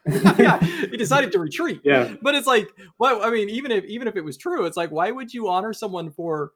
yeah, 0.37 0.59
he 0.59 0.97
decided 0.97 1.31
to 1.31 1.39
retreat. 1.39 1.81
Yeah, 1.83 2.15
but 2.21 2.35
it's 2.35 2.47
like, 2.47 2.69
well, 2.99 3.23
I 3.23 3.29
mean, 3.29 3.49
even 3.49 3.71
if 3.71 3.85
even 3.85 4.07
if 4.07 4.15
it 4.15 4.21
was 4.23 4.37
true, 4.37 4.65
it's 4.65 4.77
like, 4.77 4.91
why 4.91 5.11
would 5.11 5.33
you 5.33 5.47
honor 5.47 5.73
someone 5.73 6.11
for 6.11 6.51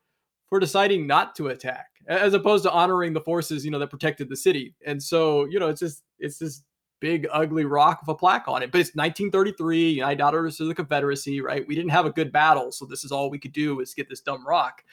for 0.50 0.60
deciding 0.60 1.08
not 1.08 1.36
to 1.36 1.48
attack, 1.48 1.88
as 2.08 2.34
opposed 2.34 2.64
to 2.64 2.72
honoring 2.72 3.14
the 3.14 3.22
forces 3.22 3.66
you 3.66 3.72
know 3.72 3.80
that 3.80 3.90
protected 3.90 4.30
the 4.30 4.36
city? 4.36 4.76
And 4.86 5.02
so, 5.02 5.46
you 5.46 5.60
know, 5.60 5.70
it's 5.70 5.80
just 5.80 6.04
it's 6.20 6.38
this 6.38 6.64
big 7.02 7.28
ugly 7.34 7.66
rock 7.66 8.00
with 8.02 8.10
a 8.10 8.18
plaque 8.18 8.48
on 8.48 8.64
it. 8.64 8.72
But 8.72 8.80
it's 8.80 8.92
1933, 8.92 9.90
United 9.90 10.18
Daughters 10.18 10.60
of 10.62 10.68
the 10.68 10.76
Confederacy, 10.76 11.42
right? 11.42 11.68
We 11.68 11.76
didn't 11.76 11.92
have 11.92 12.06
a 12.06 12.12
good 12.12 12.32
battle, 12.32 12.72
so 12.72 12.86
this 12.86 13.04
is 13.04 13.12
all 13.12 13.30
we 13.30 13.40
could 13.40 13.52
do 13.52 13.82
is 13.82 13.94
get 13.94 14.08
this 14.08 14.22
dumb 14.22 14.48
rock. 14.48 14.84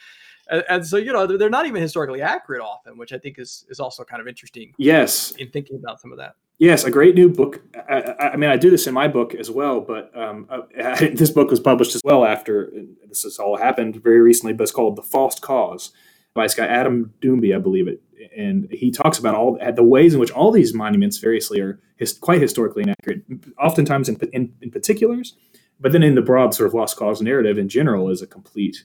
And, 0.49 0.63
and 0.67 0.85
so 0.85 0.97
you 0.97 1.13
know 1.13 1.25
they're, 1.25 1.37
they're, 1.37 1.49
not 1.49 1.67
even 1.67 1.81
historically 1.81 2.21
accurate 2.21 2.61
often, 2.61 2.97
which 2.97 3.13
I 3.13 3.17
think 3.17 3.39
is 3.39 3.65
is 3.69 3.79
also 3.79 4.03
kind 4.03 4.19
of 4.19 4.27
interesting. 4.27 4.73
Yes, 4.77 5.31
in 5.31 5.49
thinking 5.51 5.77
about 5.77 6.01
some 6.01 6.11
of 6.11 6.17
that. 6.17 6.33
Yes, 6.59 6.83
a 6.83 6.91
great 6.91 7.15
new 7.15 7.29
book. 7.29 7.61
I, 7.89 8.31
I 8.33 8.35
mean, 8.35 8.49
I 8.49 8.57
do 8.57 8.69
this 8.69 8.85
in 8.85 8.93
my 8.93 9.07
book 9.07 9.33
as 9.33 9.49
well, 9.49 9.79
but 9.79 10.15
um, 10.15 10.45
uh, 10.49 10.61
this 11.13 11.31
book 11.31 11.49
was 11.49 11.59
published 11.59 11.95
as 11.95 12.01
well 12.03 12.25
after 12.25 12.71
this 13.07 13.23
has 13.23 13.39
all 13.39 13.57
happened 13.57 14.03
very 14.03 14.19
recently. 14.21 14.53
But 14.53 14.63
it's 14.63 14.71
called 14.71 14.97
"The 14.97 15.01
False 15.01 15.39
Cause" 15.39 15.91
by 16.33 16.45
this 16.45 16.53
guy 16.53 16.67
Adam 16.67 17.13
Domby, 17.21 17.55
I 17.55 17.59
believe 17.59 17.87
it 17.87 18.03
and 18.35 18.67
he 18.71 18.91
talks 18.91 19.17
about 19.17 19.35
all 19.35 19.57
the 19.75 19.83
ways 19.83 20.13
in 20.13 20.19
which 20.19 20.31
all 20.31 20.51
these 20.51 20.73
monuments 20.73 21.17
variously 21.17 21.59
are 21.59 21.79
his, 21.97 22.13
quite 22.13 22.41
historically 22.41 22.83
inaccurate, 22.83 23.23
oftentimes 23.59 24.09
in, 24.09 24.17
in, 24.33 24.53
in, 24.61 24.71
particulars, 24.71 25.35
but 25.79 25.91
then 25.91 26.03
in 26.03 26.15
the 26.15 26.21
broad 26.21 26.53
sort 26.53 26.67
of 26.67 26.73
lost 26.73 26.97
cause 26.97 27.21
narrative 27.21 27.57
in 27.57 27.69
general 27.69 28.09
is 28.09 28.21
a 28.21 28.27
complete 28.27 28.83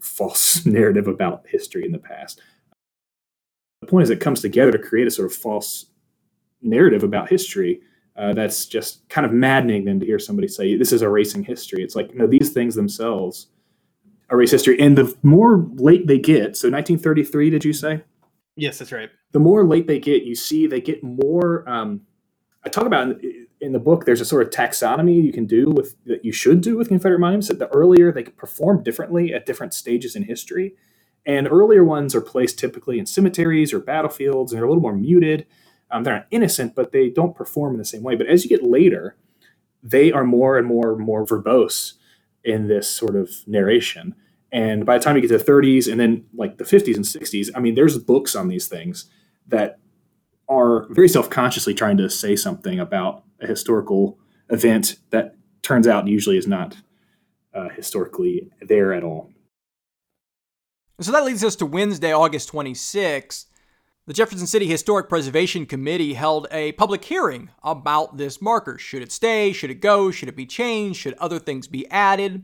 false 0.00 0.64
narrative 0.66 1.06
about 1.06 1.46
history 1.48 1.84
in 1.84 1.92
the 1.92 1.98
past. 1.98 2.40
The 3.80 3.86
point 3.86 4.04
is, 4.04 4.10
it 4.10 4.20
comes 4.20 4.40
together 4.40 4.72
to 4.72 4.78
create 4.78 5.06
a 5.06 5.10
sort 5.10 5.30
of 5.30 5.36
false 5.36 5.86
narrative 6.62 7.02
about 7.02 7.28
history. 7.28 7.80
Uh, 8.16 8.32
that's 8.32 8.66
just 8.66 9.08
kind 9.08 9.24
of 9.24 9.32
maddening 9.32 9.84
then 9.84 10.00
to 10.00 10.06
hear 10.06 10.18
somebody 10.18 10.48
say 10.48 10.76
this 10.76 10.92
is 10.92 11.02
erasing 11.02 11.44
history. 11.44 11.84
It's 11.84 11.94
like, 11.94 12.10
you 12.12 12.18
no, 12.18 12.26
these 12.26 12.50
things 12.50 12.74
themselves 12.74 13.46
erase 14.30 14.50
history. 14.50 14.78
And 14.80 14.96
the 14.96 15.16
more 15.22 15.68
late 15.74 16.06
they 16.06 16.18
get, 16.18 16.56
so 16.56 16.68
1933, 16.68 17.50
did 17.50 17.64
you 17.64 17.72
say? 17.72 18.02
Yes, 18.56 18.78
that's 18.78 18.92
right. 18.92 19.10
The 19.32 19.38
more 19.38 19.64
late 19.64 19.86
they 19.86 20.00
get, 20.00 20.24
you 20.24 20.34
see 20.34 20.66
they 20.66 20.80
get 20.80 21.02
more. 21.02 21.68
Um, 21.68 22.02
I 22.64 22.68
talk 22.68 22.86
about 22.86 23.08
in, 23.08 23.46
in, 23.60 23.72
the 23.72 23.78
book. 23.78 24.04
There's 24.04 24.20
a 24.20 24.24
sort 24.24 24.42
of 24.42 24.50
taxonomy 24.50 25.22
you 25.22 25.32
can 25.32 25.46
do 25.46 25.70
with 25.70 25.94
that 26.06 26.24
you 26.24 26.32
should 26.32 26.60
do 26.60 26.76
with 26.76 26.88
Confederate 26.88 27.20
monuments. 27.20 27.48
That 27.48 27.60
the 27.60 27.68
earlier 27.68 28.10
they 28.10 28.24
perform 28.24 28.82
differently 28.82 29.32
at 29.32 29.46
different 29.46 29.74
stages 29.74 30.16
in 30.16 30.24
history, 30.24 30.74
and 31.24 31.46
earlier 31.48 31.84
ones 31.84 32.16
are 32.16 32.20
placed 32.20 32.58
typically 32.58 32.98
in 32.98 33.06
cemeteries 33.06 33.72
or 33.72 33.78
battlefields, 33.78 34.52
and 34.52 34.58
they're 34.58 34.66
a 34.66 34.68
little 34.68 34.82
more 34.82 34.96
muted. 34.96 35.46
Um, 35.90 36.04
they're 36.04 36.14
not 36.14 36.26
innocent, 36.30 36.74
but 36.74 36.92
they 36.92 37.08
don't 37.08 37.34
perform 37.34 37.74
in 37.74 37.78
the 37.78 37.84
same 37.84 38.02
way. 38.02 38.14
But 38.14 38.26
as 38.26 38.44
you 38.44 38.48
get 38.48 38.62
later, 38.62 39.16
they 39.82 40.12
are 40.12 40.24
more 40.24 40.58
and 40.58 40.66
more 40.66 40.92
and 40.92 41.00
more 41.00 41.24
verbose 41.24 41.94
in 42.44 42.68
this 42.68 42.88
sort 42.88 43.16
of 43.16 43.30
narration. 43.46 44.14
And 44.50 44.86
by 44.86 44.98
the 44.98 45.04
time 45.04 45.16
you 45.16 45.22
get 45.22 45.28
to 45.28 45.38
the 45.38 45.52
30s 45.52 45.90
and 45.90 46.00
then 46.00 46.26
like 46.34 46.58
the 46.58 46.64
50s 46.64 46.96
and 46.96 47.04
60s, 47.04 47.50
I 47.54 47.60
mean, 47.60 47.74
there's 47.74 47.98
books 47.98 48.34
on 48.34 48.48
these 48.48 48.66
things 48.66 49.10
that 49.46 49.78
are 50.48 50.86
very 50.90 51.08
self 51.08 51.28
consciously 51.28 51.74
trying 51.74 51.98
to 51.98 52.08
say 52.08 52.34
something 52.34 52.80
about 52.80 53.24
a 53.40 53.46
historical 53.46 54.18
event 54.50 54.96
that 55.10 55.36
turns 55.62 55.86
out 55.86 56.06
usually 56.06 56.38
is 56.38 56.46
not 56.46 56.76
uh, 57.54 57.68
historically 57.70 58.50
there 58.62 58.92
at 58.92 59.04
all. 59.04 59.30
So 61.00 61.12
that 61.12 61.24
leads 61.24 61.44
us 61.44 61.54
to 61.56 61.66
Wednesday, 61.66 62.12
August 62.12 62.50
26th, 62.50 63.44
The 64.08 64.14
Jefferson 64.14 64.46
City 64.46 64.66
Historic 64.66 65.10
Preservation 65.10 65.66
Committee 65.66 66.14
held 66.14 66.46
a 66.50 66.72
public 66.72 67.04
hearing 67.04 67.50
about 67.62 68.16
this 68.16 68.40
marker. 68.40 68.78
Should 68.78 69.02
it 69.02 69.12
stay? 69.12 69.52
Should 69.52 69.70
it 69.70 69.82
go? 69.82 70.10
Should 70.10 70.30
it 70.30 70.34
be 70.34 70.46
changed? 70.46 70.98
Should 70.98 71.12
other 71.18 71.38
things 71.38 71.68
be 71.68 71.86
added? 71.90 72.42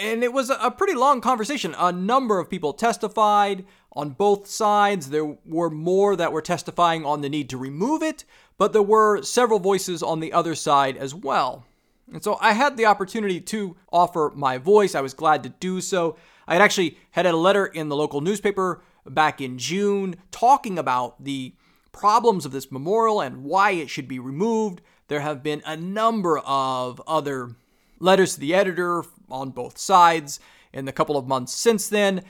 And 0.00 0.24
it 0.24 0.32
was 0.32 0.48
a 0.48 0.70
pretty 0.70 0.94
long 0.94 1.20
conversation. 1.20 1.74
A 1.76 1.92
number 1.92 2.38
of 2.38 2.48
people 2.48 2.72
testified 2.72 3.66
on 3.92 4.12
both 4.12 4.46
sides. 4.46 5.10
There 5.10 5.36
were 5.44 5.68
more 5.68 6.16
that 6.16 6.32
were 6.32 6.40
testifying 6.40 7.04
on 7.04 7.20
the 7.20 7.28
need 7.28 7.50
to 7.50 7.58
remove 7.58 8.02
it, 8.02 8.24
but 8.56 8.72
there 8.72 8.80
were 8.80 9.20
several 9.20 9.58
voices 9.58 10.02
on 10.02 10.20
the 10.20 10.32
other 10.32 10.54
side 10.54 10.96
as 10.96 11.14
well. 11.14 11.66
And 12.10 12.24
so 12.24 12.38
I 12.40 12.54
had 12.54 12.78
the 12.78 12.86
opportunity 12.86 13.42
to 13.42 13.76
offer 13.92 14.32
my 14.34 14.56
voice. 14.56 14.94
I 14.94 15.02
was 15.02 15.12
glad 15.12 15.42
to 15.42 15.50
do 15.50 15.82
so. 15.82 16.16
I 16.48 16.54
had 16.54 16.62
actually 16.62 16.96
had 17.10 17.26
a 17.26 17.36
letter 17.36 17.66
in 17.66 17.90
the 17.90 17.96
local 17.96 18.22
newspaper 18.22 18.82
back 19.08 19.40
in 19.40 19.58
June 19.58 20.16
talking 20.30 20.78
about 20.78 21.22
the 21.22 21.54
problems 21.92 22.46
of 22.46 22.52
this 22.52 22.72
memorial 22.72 23.20
and 23.20 23.44
why 23.44 23.72
it 23.72 23.90
should 23.90 24.08
be 24.08 24.18
removed. 24.18 24.80
There 25.08 25.20
have 25.20 25.42
been 25.42 25.62
a 25.66 25.76
number 25.76 26.38
of 26.38 27.00
other 27.06 27.56
letters 27.98 28.34
to 28.34 28.40
the 28.40 28.54
editor 28.54 29.04
on 29.30 29.50
both 29.50 29.78
sides 29.78 30.40
in 30.72 30.84
the 30.84 30.92
couple 30.92 31.16
of 31.16 31.26
months 31.26 31.54
since 31.54 31.88
then. 31.88 32.24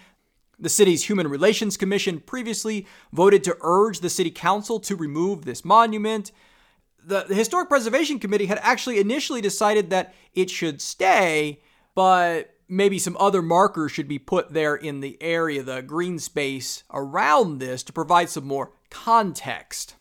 The 0.59 0.69
city's 0.69 1.05
Human 1.05 1.29
Relations 1.29 1.77
Commission 1.77 2.21
previously 2.21 2.87
voted 3.13 3.43
to 3.45 3.57
urge 3.63 4.01
the 4.01 4.11
city 4.11 4.31
council 4.31 4.79
to 4.81 4.95
remove 4.95 5.45
this 5.45 5.65
monument. 5.65 6.31
The, 7.05 7.25
the, 7.29 7.35
Historic 7.35 7.69
Preservation 7.69 8.21
Committee 8.21 8.47
had 8.47 8.61
actually 8.63 9.01
initially 9.01 9.41
decided 9.41 9.91
that 9.91 10.15
it 10.35 10.51
should 10.51 10.81
stay, 10.81 11.61
but 11.95 12.52
maybe 12.69 12.99
some 12.99 13.17
other 13.19 13.43
markers 13.43 13.93
should 13.93 14.09
be 14.09 14.19
put 14.19 14.53
there 14.53 14.75
in 14.75 15.01
the 15.01 15.17
area, 15.21 15.63
the 15.63 15.83
green 15.83 16.19
space 16.19 16.85
around 16.91 17.59
this 17.59 17.83
to 17.85 17.93
provide 17.93 18.31
some 18.31 18.47
more 18.47 18.73
context. 18.91 19.95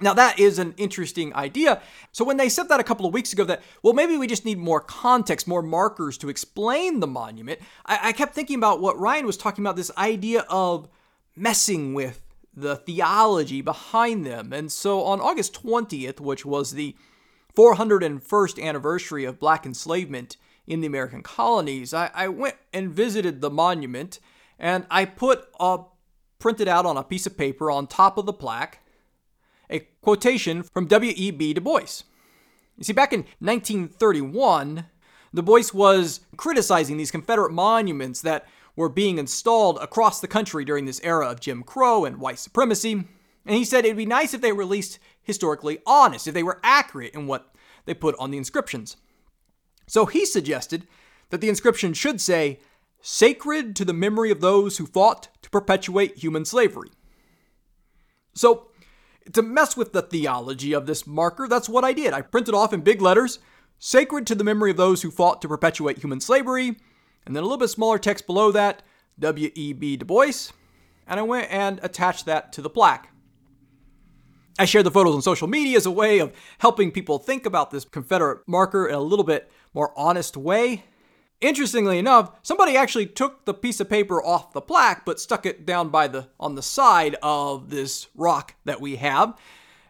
Now, 0.00 0.12
that 0.12 0.38
is 0.38 0.58
an 0.58 0.74
interesting 0.76 1.34
idea. 1.34 1.80
So, 2.12 2.24
when 2.24 2.36
they 2.36 2.50
said 2.50 2.68
that 2.68 2.80
a 2.80 2.84
couple 2.84 3.06
of 3.06 3.14
weeks 3.14 3.32
ago, 3.32 3.44
that, 3.44 3.62
well, 3.82 3.94
maybe 3.94 4.18
we 4.18 4.26
just 4.26 4.44
need 4.44 4.58
more 4.58 4.80
context, 4.80 5.48
more 5.48 5.62
markers 5.62 6.18
to 6.18 6.28
explain 6.28 7.00
the 7.00 7.06
monument, 7.06 7.60
I, 7.86 7.98
I 8.02 8.12
kept 8.12 8.34
thinking 8.34 8.56
about 8.56 8.82
what 8.82 8.98
Ryan 8.98 9.24
was 9.24 9.38
talking 9.38 9.64
about 9.64 9.76
this 9.76 9.90
idea 9.96 10.44
of 10.50 10.88
messing 11.34 11.94
with 11.94 12.20
the 12.54 12.76
theology 12.76 13.62
behind 13.62 14.26
them. 14.26 14.52
And 14.52 14.70
so, 14.70 15.02
on 15.02 15.20
August 15.20 15.54
20th, 15.62 16.20
which 16.20 16.44
was 16.44 16.72
the 16.72 16.94
401st 17.56 18.62
anniversary 18.62 19.24
of 19.24 19.40
black 19.40 19.64
enslavement 19.64 20.36
in 20.66 20.80
the 20.80 20.86
American 20.86 21.22
colonies, 21.22 21.94
I, 21.94 22.10
I 22.14 22.28
went 22.28 22.56
and 22.72 22.90
visited 22.90 23.40
the 23.40 23.50
monument 23.50 24.18
and 24.58 24.86
I 24.90 25.04
put 25.04 25.48
a 25.60 25.80
printed 26.38 26.68
out 26.68 26.86
on 26.86 26.96
a 26.96 27.04
piece 27.04 27.26
of 27.26 27.36
paper 27.36 27.70
on 27.70 27.86
top 27.86 28.18
of 28.18 28.26
the 28.26 28.32
plaque 28.32 28.80
a 29.70 29.80
quotation 30.00 30.62
from 30.62 30.86
W.E.B. 30.86 31.54
Du 31.54 31.60
Bois. 31.60 32.02
You 32.76 32.84
see, 32.84 32.92
back 32.92 33.12
in 33.12 33.20
1931, 33.40 34.86
Du 35.34 35.42
Bois 35.42 35.64
was 35.72 36.20
criticizing 36.36 36.96
these 36.96 37.10
Confederate 37.10 37.52
monuments 37.52 38.20
that 38.20 38.46
were 38.76 38.88
being 38.88 39.18
installed 39.18 39.78
across 39.78 40.20
the 40.20 40.28
country 40.28 40.64
during 40.64 40.84
this 40.84 41.00
era 41.02 41.28
of 41.28 41.40
Jim 41.40 41.62
Crow 41.62 42.04
and 42.04 42.18
white 42.18 42.38
supremacy. 42.38 42.92
And 42.92 43.56
he 43.56 43.64
said 43.64 43.84
it'd 43.84 43.96
be 43.96 44.06
nice 44.06 44.34
if 44.34 44.40
they 44.40 44.52
were 44.52 44.62
at 44.62 44.68
least 44.68 44.98
historically 45.22 45.78
honest, 45.86 46.26
if 46.26 46.34
they 46.34 46.42
were 46.42 46.60
accurate 46.62 47.14
in 47.14 47.26
what 47.26 47.54
they 47.86 47.94
put 47.94 48.14
on 48.18 48.30
the 48.30 48.38
inscriptions. 48.38 48.96
So 49.86 50.06
he 50.06 50.26
suggested 50.26 50.86
that 51.30 51.40
the 51.40 51.48
inscription 51.48 51.94
should 51.94 52.20
say, 52.20 52.60
Sacred 53.00 53.76
to 53.76 53.84
the 53.84 53.92
memory 53.92 54.30
of 54.30 54.40
those 54.40 54.78
who 54.78 54.86
fought 54.86 55.28
to 55.42 55.50
perpetuate 55.50 56.16
human 56.16 56.44
slavery. 56.44 56.90
So, 58.34 58.68
to 59.32 59.42
mess 59.42 59.76
with 59.76 59.92
the 59.92 60.02
theology 60.02 60.72
of 60.72 60.86
this 60.86 61.06
marker, 61.06 61.46
that's 61.48 61.68
what 61.68 61.84
I 61.84 61.92
did. 61.92 62.12
I 62.12 62.20
printed 62.22 62.54
off 62.54 62.72
in 62.72 62.80
big 62.80 63.00
letters, 63.00 63.38
Sacred 63.78 64.26
to 64.26 64.34
the 64.34 64.44
memory 64.44 64.70
of 64.70 64.76
those 64.76 65.02
who 65.02 65.10
fought 65.10 65.42
to 65.42 65.48
perpetuate 65.48 65.98
human 65.98 66.20
slavery, 66.20 66.76
and 67.26 67.36
then 67.36 67.42
a 67.42 67.46
little 67.46 67.58
bit 67.58 67.68
smaller 67.68 67.98
text 67.98 68.26
below 68.26 68.50
that, 68.52 68.82
W.E.B. 69.18 69.98
Du 69.98 70.04
Bois, 70.04 70.50
and 71.06 71.20
I 71.20 71.22
went 71.22 71.50
and 71.50 71.78
attached 71.82 72.26
that 72.26 72.52
to 72.54 72.62
the 72.62 72.70
plaque. 72.70 73.10
I 74.58 74.64
shared 74.64 74.86
the 74.86 74.90
photos 74.90 75.14
on 75.14 75.20
social 75.20 75.48
media 75.48 75.76
as 75.76 75.84
a 75.84 75.90
way 75.90 76.18
of 76.18 76.32
helping 76.58 76.90
people 76.90 77.18
think 77.18 77.44
about 77.44 77.70
this 77.70 77.84
Confederate 77.84 78.40
marker 78.46 78.86
in 78.86 78.94
a 78.94 79.00
little 79.00 79.24
bit 79.24 79.50
more 79.74 79.92
honest 79.96 80.34
way. 80.34 80.84
Interestingly 81.42 81.98
enough, 81.98 82.30
somebody 82.42 82.74
actually 82.74 83.04
took 83.04 83.44
the 83.44 83.52
piece 83.52 83.80
of 83.80 83.90
paper 83.90 84.24
off 84.24 84.54
the 84.54 84.62
plaque 84.62 85.04
but 85.04 85.20
stuck 85.20 85.44
it 85.44 85.66
down 85.66 85.90
by 85.90 86.08
the 86.08 86.28
on 86.40 86.54
the 86.54 86.62
side 86.62 87.16
of 87.22 87.68
this 87.68 88.06
rock 88.14 88.54
that 88.64 88.80
we 88.80 88.96
have. 88.96 89.38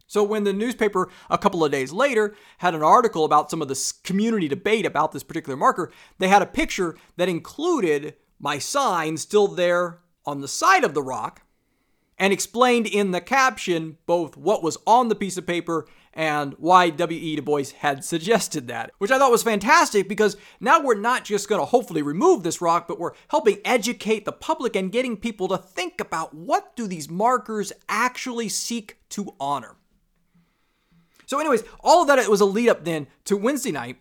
So 0.09 0.24
when 0.24 0.42
the 0.42 0.52
newspaper 0.52 1.09
a 1.31 1.38
couple 1.38 1.64
of 1.64 1.70
days 1.70 1.92
later 1.92 2.35
had 2.59 2.74
an 2.74 2.83
article 2.83 3.24
about 3.24 3.50
some 3.50 3.62
of 3.62 3.68
the 3.68 3.92
community 4.02 4.48
debate 4.48 4.85
about 4.85 5.12
this 5.12 5.22
particular 5.22 5.57
marker, 5.57 5.92
they 6.18 6.26
had 6.26 6.42
a 6.42 6.46
picture 6.46 6.96
that 7.16 7.29
included 7.29 8.14
my 8.40 8.59
sign 8.59 9.16
still 9.16 9.46
there 9.46 10.00
on 10.24 10.40
the 10.40 10.48
side 10.48 10.83
of 10.83 10.94
the 10.94 11.02
rock 11.02 11.42
and 12.18 12.33
explained 12.33 12.87
in 12.87 13.11
the 13.11 13.20
caption 13.20 13.98
both 14.07 14.37
what 14.37 14.62
was 14.62 14.79
on 14.87 15.09
the 15.09 15.14
piece 15.14 15.37
of 15.37 15.46
paper 15.46 15.87
and 16.16 16.55
why 16.55 16.88
W.E. 16.88 17.37
Du 17.37 17.42
Bois 17.42 17.64
had 17.79 18.02
suggested 18.02 18.68
that, 18.68 18.90
which 18.98 19.11
I 19.11 19.18
thought 19.18 19.31
was 19.31 19.42
fantastic 19.42 20.09
because 20.09 20.38
now 20.61 20.81
we're 20.81 20.94
not 20.94 21.24
just 21.24 21.46
going 21.46 21.61
to 21.61 21.66
hopefully 21.66 22.00
remove 22.00 22.42
this 22.42 22.62
rock, 22.62 22.88
but 22.88 22.98
we're 22.98 23.12
helping 23.29 23.59
educate 23.66 24.24
the 24.24 24.33
public 24.33 24.74
and 24.74 24.90
getting 24.90 25.18
people 25.18 25.46
to 25.48 25.59
think 25.59 26.00
about 26.00 26.33
what 26.33 26.74
do 26.74 26.87
these 26.87 27.11
markers 27.11 27.70
actually 27.87 28.48
seek 28.48 28.96
to 29.11 29.35
honor. 29.38 29.76
So, 31.26 31.38
anyways, 31.38 31.64
all 31.81 32.00
of 32.00 32.09
that 32.09 32.18
it 32.18 32.31
was 32.31 32.40
a 32.40 32.46
lead 32.46 32.70
up 32.70 32.85
then 32.85 33.09
to 33.24 33.37
Wednesday 33.37 33.72
night 33.72 33.98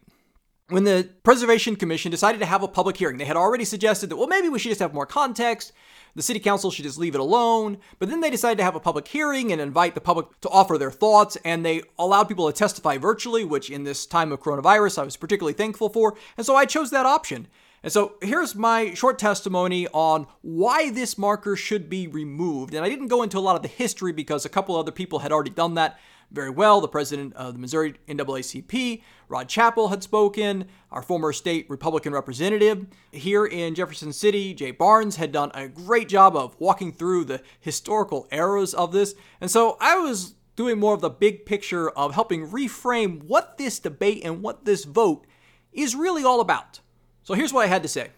when 0.70 0.84
the 0.84 1.10
Preservation 1.24 1.76
Commission 1.76 2.12
decided 2.12 2.40
to 2.40 2.46
have 2.46 2.64
a 2.64 2.68
public 2.68 2.98
hearing. 2.98 3.18
They 3.18 3.26
had 3.26 3.36
already 3.36 3.66
suggested 3.66 4.10
that, 4.10 4.16
well, 4.16 4.28
maybe 4.28 4.48
we 4.48 4.58
should 4.58 4.70
just 4.70 4.82
have 4.82 4.94
more 4.94 5.06
context. 5.06 5.74
The 6.16 6.22
city 6.22 6.40
council 6.40 6.72
should 6.72 6.86
just 6.86 6.98
leave 6.98 7.14
it 7.14 7.22
alone. 7.22 7.78
But 8.00 8.10
then 8.10 8.22
they 8.22 8.30
decided 8.30 8.58
to 8.60 8.64
have 8.64 8.76
a 8.76 8.80
public 8.80 9.08
hearing 9.08 9.52
and 9.52 9.62
invite 9.62 9.96
the 9.96 10.02
public 10.02 10.28
to 10.42 10.50
offer 10.50 10.78
their 10.78 10.92
thoughts. 10.92 11.38
And 11.44 11.66
they 11.66 11.84
allowed 12.00 12.30
people 12.30 12.48
to 12.48 12.58
testify 12.58 12.98
virtually, 12.98 13.44
which 13.44 13.70
in 13.70 13.84
this 13.84 14.06
time 14.06 14.32
of 14.32 14.42
coronavirus, 14.42 15.00
I 15.00 15.04
was 15.04 15.18
particularly 15.18 15.54
thankful 15.54 15.90
for. 15.90 16.16
And 16.38 16.46
so 16.46 16.56
I 16.56 16.66
chose 16.66 16.90
that 16.92 17.06
option. 17.06 17.48
And 17.84 17.92
so 17.92 18.16
here's 18.22 18.56
my 18.56 18.94
short 18.96 19.20
testimony 19.20 19.88
on 19.90 20.26
why 20.42 20.90
this 20.90 21.18
marker 21.18 21.56
should 21.56 21.90
be 21.90 22.08
removed. 22.08 22.74
And 22.74 22.84
I 22.84 22.90
didn't 22.90 23.10
go 23.10 23.22
into 23.22 23.38
a 23.38 23.42
lot 23.42 23.56
of 23.56 23.62
the 23.62 23.68
history 23.68 24.12
because 24.12 24.44
a 24.46 24.50
couple 24.50 24.76
other 24.76 24.92
people 24.92 25.20
had 25.20 25.32
already 25.32 25.52
done 25.52 25.76
that 25.76 26.00
very 26.36 26.50
well. 26.50 26.82
The 26.82 26.88
president 26.88 27.34
of 27.34 27.54
the 27.54 27.60
Missouri 27.60 27.96
NAACP, 28.08 29.02
Rod 29.30 29.48
Chapel, 29.48 29.88
had 29.88 30.04
spoken. 30.04 30.66
Our 30.92 31.02
former 31.02 31.34
state 31.34 31.66
Republican 31.70 32.14
representative 32.14 32.86
here 33.12 33.46
in 33.46 33.74
Jefferson 33.74 34.14
City, 34.14 34.54
Jay 34.54 34.72
Barnes, 34.72 35.16
had 35.16 35.32
done 35.32 35.52
a 35.54 35.68
great 35.68 36.10
job 36.10 36.36
of 36.36 36.56
walking 36.60 36.92
through 36.92 37.26
the 37.26 37.42
historical 37.60 38.28
eras 38.32 38.74
of 38.74 38.92
this. 38.92 39.16
And 39.40 39.50
so 39.50 39.78
I 39.80 39.98
was 39.98 40.36
doing 40.56 40.80
more 40.80 40.94
of 40.94 41.02
the 41.02 41.10
big 41.10 41.46
picture 41.46 41.90
of 41.90 42.14
helping 42.14 42.48
reframe 42.48 43.24
what 43.24 43.58
this 43.58 43.80
debate 43.80 44.22
and 44.24 44.42
what 44.42 44.66
this 44.66 44.84
vote 44.84 45.26
is 45.74 45.96
really 45.96 46.24
all 46.24 46.42
about. 46.42 46.80
So 47.24 47.34
here's 47.34 47.52
what 47.52 47.66
I 47.66 47.68
had 47.68 47.84
to 47.84 47.90
say. 47.90 48.10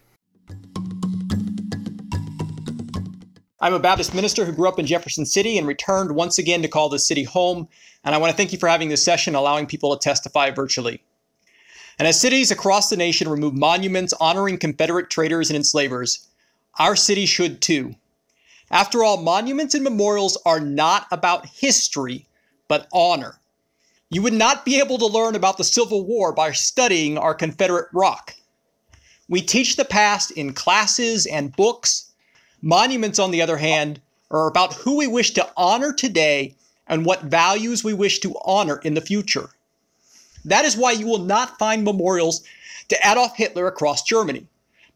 I'm 3.60 3.74
a 3.74 3.80
Baptist 3.80 4.14
minister 4.14 4.44
who 4.44 4.52
grew 4.52 4.68
up 4.68 4.78
in 4.78 4.86
Jefferson 4.86 5.26
City 5.26 5.58
and 5.58 5.66
returned 5.66 6.14
once 6.14 6.38
again 6.38 6.62
to 6.62 6.68
call 6.68 6.88
the 6.88 6.98
city 7.00 7.24
home. 7.24 7.66
And 8.04 8.14
I 8.14 8.18
want 8.18 8.30
to 8.30 8.36
thank 8.36 8.52
you 8.52 8.58
for 8.58 8.68
having 8.68 8.88
this 8.88 9.04
session, 9.04 9.34
allowing 9.34 9.66
people 9.66 9.96
to 9.96 10.02
testify 10.02 10.52
virtually. 10.52 11.02
And 11.98 12.06
as 12.06 12.20
cities 12.20 12.52
across 12.52 12.88
the 12.88 12.96
nation 12.96 13.28
remove 13.28 13.54
monuments 13.54 14.14
honoring 14.20 14.58
Confederate 14.58 15.10
traitors 15.10 15.50
and 15.50 15.56
enslavers, 15.56 16.28
our 16.78 16.94
city 16.94 17.26
should 17.26 17.60
too. 17.60 17.96
After 18.70 19.02
all, 19.02 19.16
monuments 19.16 19.74
and 19.74 19.82
memorials 19.82 20.38
are 20.46 20.60
not 20.60 21.08
about 21.10 21.46
history, 21.46 22.28
but 22.68 22.86
honor. 22.92 23.40
You 24.08 24.22
would 24.22 24.34
not 24.34 24.64
be 24.64 24.78
able 24.78 24.98
to 24.98 25.06
learn 25.06 25.34
about 25.34 25.56
the 25.56 25.64
Civil 25.64 26.06
War 26.06 26.32
by 26.32 26.52
studying 26.52 27.18
our 27.18 27.34
Confederate 27.34 27.88
rock. 27.92 28.36
We 29.28 29.42
teach 29.42 29.74
the 29.74 29.84
past 29.84 30.30
in 30.30 30.54
classes 30.54 31.26
and 31.26 31.56
books 31.56 32.07
Monuments, 32.62 33.18
on 33.18 33.30
the 33.30 33.42
other 33.42 33.56
hand, 33.56 34.00
are 34.30 34.48
about 34.48 34.74
who 34.74 34.96
we 34.96 35.06
wish 35.06 35.32
to 35.32 35.48
honor 35.56 35.92
today 35.92 36.54
and 36.86 37.04
what 37.04 37.22
values 37.22 37.84
we 37.84 37.92
wish 37.92 38.18
to 38.20 38.36
honor 38.44 38.78
in 38.78 38.94
the 38.94 39.00
future. 39.00 39.50
That 40.44 40.64
is 40.64 40.76
why 40.76 40.92
you 40.92 41.06
will 41.06 41.18
not 41.18 41.58
find 41.58 41.84
memorials 41.84 42.42
to 42.88 42.98
Adolf 43.08 43.36
Hitler 43.36 43.66
across 43.66 44.02
Germany. 44.02 44.46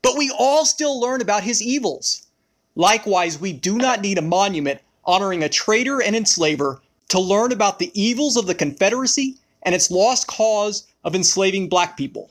But 0.01 0.17
we 0.17 0.35
all 0.37 0.65
still 0.65 0.99
learn 0.99 1.21
about 1.21 1.45
his 1.45 1.63
evils. 1.63 2.27
Likewise, 2.75 3.39
we 3.39 3.53
do 3.53 3.77
not 3.77 4.01
need 4.01 4.19
a 4.19 4.23
monument 4.23 4.81
honoring 5.05 5.43
a 5.43 5.49
traitor 5.49 6.01
and 6.01 6.17
enslaver 6.17 6.81
to 7.09 7.21
learn 7.21 7.53
about 7.53 7.79
the 7.79 7.91
evils 7.95 8.37
of 8.37 8.47
the 8.47 8.55
Confederacy 8.55 9.37
and 9.63 9.75
its 9.75 9.91
lost 9.91 10.27
cause 10.27 10.87
of 11.05 11.15
enslaving 11.15 11.69
black 11.69 11.97
people. 11.97 12.31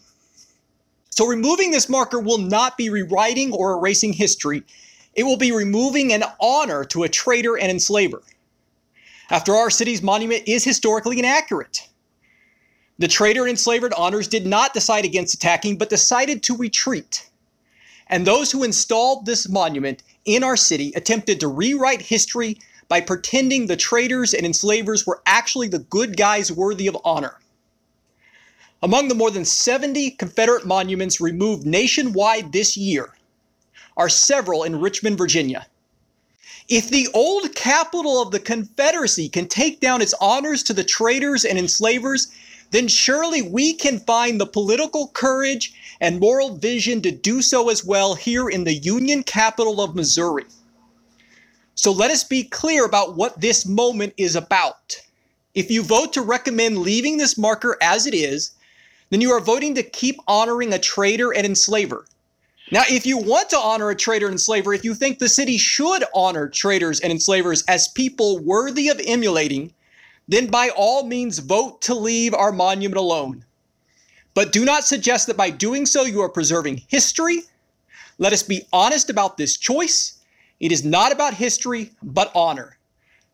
So, 1.12 1.28
removing 1.28 1.72
this 1.72 1.90
marker 1.90 2.20
will 2.20 2.40
not 2.40 2.78
be 2.78 2.90
rewriting 2.90 3.54
or 3.54 3.74
erasing 3.74 4.14
history. 4.14 4.64
It 5.14 5.24
will 5.24 5.38
be 5.38 5.52
removing 5.52 6.14
an 6.14 6.24
honor 6.40 6.84
to 6.86 7.04
a 7.04 7.10
traitor 7.10 7.58
and 7.58 7.70
enslaver. 7.70 8.22
After 9.30 9.56
our 9.56 9.70
city's 9.70 10.02
monument 10.02 10.44
is 10.48 10.64
historically 10.64 11.20
inaccurate. 11.20 11.88
The 13.00 13.08
traitor 13.08 13.42
and 13.42 13.52
enslavered 13.52 13.94
honors 13.94 14.28
did 14.28 14.46
not 14.46 14.74
decide 14.74 15.06
against 15.06 15.34
attacking, 15.34 15.78
but 15.78 15.90
decided 15.90 16.44
to 16.44 16.58
retreat. 16.58 17.30
And 18.08 18.28
those 18.28 18.52
who 18.52 18.64
installed 18.64 19.26
this 19.26 19.50
monument 19.50 20.04
in 20.26 20.44
our 20.44 20.58
city 20.58 20.92
attempted 20.96 21.40
to 21.40 21.48
rewrite 21.48 22.02
history 22.02 22.60
by 22.88 23.02
pretending 23.02 23.68
the 23.68 23.78
traitors 23.78 24.34
and 24.34 24.46
enslavers 24.46 25.08
were 25.08 25.22
actually 25.26 25.70
the 25.70 25.80
good 25.80 26.18
guys 26.18 26.52
worthy 26.52 26.88
of 26.88 26.98
honor. 27.06 27.40
Among 28.84 29.08
the 29.08 29.16
more 29.16 29.32
than 29.32 29.46
70 29.46 30.12
Confederate 30.12 30.66
monuments 30.66 31.22
removed 31.22 31.66
nationwide 31.66 32.52
this 32.52 32.76
year 32.76 33.14
are 33.98 34.10
several 34.10 34.64
in 34.64 34.80
Richmond, 34.80 35.18
Virginia. 35.18 35.68
If 36.70 36.90
the 36.90 37.10
old 37.14 37.54
capital 37.56 38.22
of 38.22 38.32
the 38.32 38.40
Confederacy 38.40 39.28
can 39.28 39.48
take 39.48 39.80
down 39.80 40.02
its 40.02 40.14
honors 40.22 40.64
to 40.64 40.74
the 40.74 40.84
traitors 40.84 41.44
and 41.44 41.60
enslavers, 41.60 42.30
then 42.72 42.88
surely 42.88 43.42
we 43.42 43.74
can 43.74 44.00
find 44.00 44.40
the 44.40 44.46
political 44.46 45.10
courage 45.10 45.74
and 46.00 46.20
moral 46.20 46.56
vision 46.56 47.02
to 47.02 47.12
do 47.12 47.42
so 47.42 47.70
as 47.70 47.84
well 47.84 48.16
here 48.16 48.48
in 48.48 48.64
the 48.64 48.74
Union 48.74 49.24
capital 49.24 49.82
of 49.82 49.96
Missouri. 49.96 50.46
So 51.76 51.92
let 51.92 52.12
us 52.12 52.24
be 52.24 52.44
clear 52.44 52.86
about 52.86 53.18
what 53.18 53.42
this 53.42 53.66
moment 53.66 54.14
is 54.16 54.36
about. 54.36 55.02
If 55.54 55.70
you 55.70 55.84
vote 55.84 56.14
to 56.14 56.22
recommend 56.22 56.78
leaving 56.78 57.18
this 57.18 57.38
marker 57.38 57.78
as 57.82 58.06
it 58.06 58.14
is, 58.14 58.52
then 59.10 59.20
you 59.20 59.32
are 59.32 59.42
voting 59.42 59.76
to 59.76 59.84
keep 59.84 60.18
honoring 60.28 60.72
a 60.72 60.80
traitor 60.80 61.34
and 61.34 61.46
enslaver. 61.46 62.06
Now, 62.74 62.84
if 62.90 63.06
you 63.06 63.18
want 63.18 63.50
to 63.50 63.58
honor 63.58 63.90
a 63.90 63.96
traitor 63.96 64.28
and 64.28 64.34
enslaver, 64.34 64.74
if 64.74 64.86
you 64.86 64.96
think 64.96 65.20
the 65.20 65.28
city 65.28 65.58
should 65.58 66.06
honor 66.16 66.48
traitors 66.48 67.02
and 67.02 67.12
enslavers 67.12 67.64
as 67.68 67.90
people 67.90 68.40
worthy 68.40 68.88
of 68.88 69.02
emulating, 69.06 69.74
then 70.30 70.48
by 70.48 70.70
all 70.70 71.06
means 71.06 71.40
vote 71.40 71.82
to 71.82 71.94
leave 71.94 72.34
our 72.34 72.54
monument 72.54 72.98
alone. 72.98 73.44
But 74.34 74.54
do 74.54 74.64
not 74.64 74.86
suggest 74.86 75.28
that 75.28 75.36
by 75.36 75.50
doing 75.50 75.86
so 75.86 76.04
you 76.04 76.22
are 76.22 76.30
preserving 76.30 76.84
history. 76.88 77.42
Let 78.18 78.32
us 78.32 78.42
be 78.42 78.62
honest 78.72 79.10
about 79.10 79.36
this 79.36 79.58
choice. 79.58 80.14
It 80.62 80.72
is 80.72 80.86
not 80.86 81.12
about 81.12 81.34
history, 81.34 81.92
but 82.02 82.32
honor. 82.34 82.78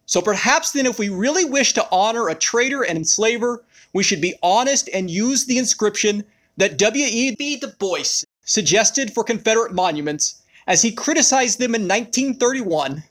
So 0.08 0.20
perhaps 0.20 0.72
then, 0.72 0.88
if 0.88 0.98
we 0.98 1.10
really 1.10 1.46
wish 1.46 1.74
to 1.74 1.88
honor 1.92 2.28
a 2.28 2.34
traitor 2.34 2.82
and 2.82 2.98
enslaver, 2.98 3.64
we 3.94 4.02
should 4.02 4.22
be 4.22 4.34
honest 4.42 4.90
and 4.92 5.12
use 5.12 5.46
the 5.46 5.60
inscription 5.60 6.24
that 6.56 6.80
W.E.B. 6.80 7.58
Du 7.58 7.68
Bois 7.78 8.24
suggested 8.48 9.14
for 9.14 9.24
Confederate 9.24 9.74
monuments 9.74 10.42
as 10.66 10.82
he 10.82 10.92
criticized 10.92 11.60
them 11.60 11.76
in 11.76 11.84
1931, 11.84 13.04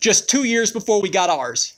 just 0.00 0.28
two 0.28 0.42
years 0.42 0.72
before 0.72 1.00
we 1.00 1.08
got 1.08 1.30
ours. 1.30 1.74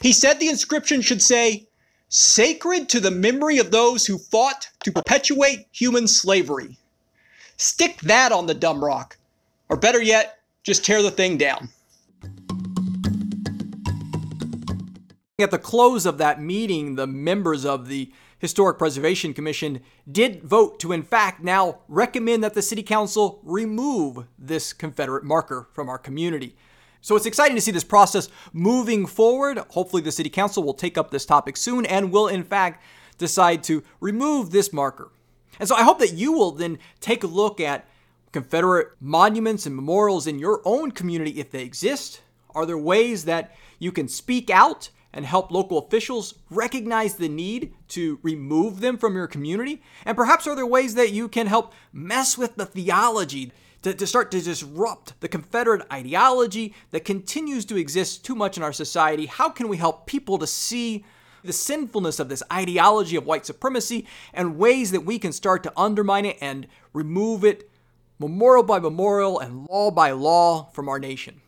He 0.00 0.12
said 0.12 0.40
the 0.40 0.48
inscription 0.48 1.02
should 1.02 1.20
say, 1.20 1.66
Sacred 2.08 2.88
to 2.88 2.98
the 2.98 3.10
memory 3.10 3.58
of 3.58 3.70
those 3.70 4.06
who 4.06 4.18
fought 4.18 4.68
to 4.82 4.90
perpetuate 4.90 5.66
human 5.70 6.08
slavery. 6.08 6.78
Stick 7.56 8.00
that 8.00 8.32
on 8.32 8.46
the 8.46 8.54
dumb 8.54 8.82
rock. 8.82 9.18
Or 9.68 9.76
better 9.76 10.02
yet, 10.02 10.38
just 10.64 10.84
tear 10.84 11.02
the 11.02 11.10
thing 11.10 11.36
down. 11.36 11.68
At 15.38 15.52
the 15.52 15.58
close 15.58 16.04
of 16.04 16.18
that 16.18 16.40
meeting, 16.40 16.96
the 16.96 17.06
members 17.06 17.64
of 17.64 17.86
the 17.86 18.10
Historic 18.40 18.78
Preservation 18.78 19.34
Commission 19.34 19.80
did 20.10 20.42
vote 20.42 20.80
to, 20.80 20.92
in 20.92 21.02
fact, 21.02 21.42
now 21.42 21.80
recommend 21.88 22.42
that 22.42 22.54
the 22.54 22.62
City 22.62 22.82
Council 22.82 23.38
remove 23.44 24.26
this 24.38 24.72
Confederate 24.72 25.24
marker 25.24 25.68
from 25.74 25.90
our 25.90 25.98
community. 25.98 26.56
So 27.02 27.16
it's 27.16 27.26
exciting 27.26 27.54
to 27.54 27.60
see 27.60 27.70
this 27.70 27.84
process 27.84 28.30
moving 28.54 29.06
forward. 29.06 29.58
Hopefully, 29.70 30.00
the 30.00 30.10
City 30.10 30.30
Council 30.30 30.62
will 30.62 30.74
take 30.74 30.96
up 30.96 31.10
this 31.10 31.26
topic 31.26 31.58
soon 31.58 31.84
and 31.84 32.10
will, 32.10 32.28
in 32.28 32.42
fact, 32.42 32.82
decide 33.18 33.62
to 33.64 33.84
remove 34.00 34.50
this 34.50 34.72
marker. 34.72 35.10
And 35.58 35.68
so 35.68 35.74
I 35.74 35.82
hope 35.82 35.98
that 35.98 36.14
you 36.14 36.32
will 36.32 36.52
then 36.52 36.78
take 37.00 37.22
a 37.22 37.26
look 37.28 37.60
at 37.60 37.86
Confederate 38.32 38.88
monuments 39.00 39.66
and 39.66 39.76
memorials 39.76 40.26
in 40.26 40.38
your 40.38 40.62
own 40.64 40.92
community 40.92 41.32
if 41.32 41.50
they 41.50 41.62
exist. 41.62 42.22
Are 42.54 42.64
there 42.64 42.78
ways 42.78 43.26
that 43.26 43.54
you 43.78 43.92
can 43.92 44.08
speak 44.08 44.48
out 44.48 44.88
and 45.12 45.24
help 45.24 45.50
local 45.50 45.78
officials 45.78 46.34
recognize 46.50 47.14
the 47.14 47.28
need 47.28 47.74
to 47.88 48.18
remove 48.22 48.80
them 48.80 48.96
from 48.96 49.14
your 49.14 49.26
community? 49.26 49.82
And 50.04 50.16
perhaps 50.16 50.46
are 50.46 50.56
there 50.56 50.66
ways 50.66 50.94
that 50.94 51.12
you 51.12 51.28
can 51.28 51.46
help 51.46 51.72
mess 51.92 52.38
with 52.38 52.56
the 52.56 52.66
theology 52.66 53.52
to, 53.82 53.94
to 53.94 54.06
start 54.06 54.30
to 54.30 54.40
disrupt 54.40 55.18
the 55.20 55.28
Confederate 55.28 55.86
ideology 55.92 56.74
that 56.90 57.04
continues 57.04 57.64
to 57.66 57.76
exist 57.76 58.24
too 58.24 58.34
much 58.34 58.56
in 58.56 58.62
our 58.62 58.72
society? 58.72 59.26
How 59.26 59.48
can 59.48 59.68
we 59.68 59.78
help 59.78 60.06
people 60.06 60.38
to 60.38 60.46
see 60.46 61.04
the 61.42 61.52
sinfulness 61.52 62.20
of 62.20 62.28
this 62.28 62.42
ideology 62.52 63.16
of 63.16 63.24
white 63.24 63.46
supremacy 63.46 64.06
and 64.34 64.58
ways 64.58 64.90
that 64.90 65.06
we 65.06 65.18
can 65.18 65.32
start 65.32 65.62
to 65.62 65.72
undermine 65.76 66.26
it 66.26 66.36
and 66.40 66.66
remove 66.92 67.44
it 67.44 67.70
memorial 68.18 68.62
by 68.62 68.78
memorial 68.78 69.38
and 69.38 69.66
law 69.68 69.90
by 69.90 70.10
law 70.10 70.64
from 70.72 70.88
our 70.88 70.98
nation? 70.98 71.40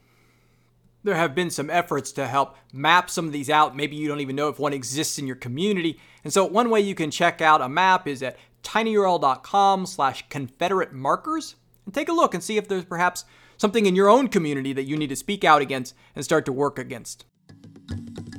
There 1.05 1.17
have 1.17 1.35
been 1.35 1.51
some 1.51 1.69
efforts 1.69 2.13
to 2.13 2.29
help 2.29 2.57
map 2.73 3.11
some 3.11 3.27
of 3.27 3.33
these 3.33 3.51
out. 3.51 3.75
Maybe 3.75 3.97
you 3.97 4.07
don't 4.07 4.21
even 4.21 4.37
know 4.37 4.49
if 4.49 4.59
one 4.59 4.73
exists 4.73 5.19
in 5.19 5.27
your 5.27 5.37
community. 5.37 5.99
And 6.23 6.33
so 6.33 6.45
one 6.45 6.71
way 6.71 6.81
you 6.81 6.95
can 6.95 7.11
check 7.11 7.41
out 7.41 7.61
a 7.61 7.69
map 7.69 8.07
is 8.07 8.23
at 8.23 8.37
tinyurl.com 8.63 9.87
slash 9.87 10.29
confederate 10.29 10.93
markers 10.93 11.57
and 11.85 11.93
take 11.93 12.09
a 12.09 12.13
look 12.13 12.35
and 12.35 12.43
see 12.43 12.57
if 12.57 12.69
there's 12.69 12.85
perhaps 12.85 13.25
something 13.57 13.87
in 13.87 13.97
your 13.97 14.09
own 14.09 14.29
community 14.29 14.73
that 14.73 14.85
you 14.85 14.97
need 14.97 15.09
to 15.09 15.17
speak 15.17 15.43
out 15.43 15.61
against 15.61 15.95
and 16.15 16.25
start 16.25 16.45
to 16.45 16.53
work 16.53 16.79
against. 16.79 17.25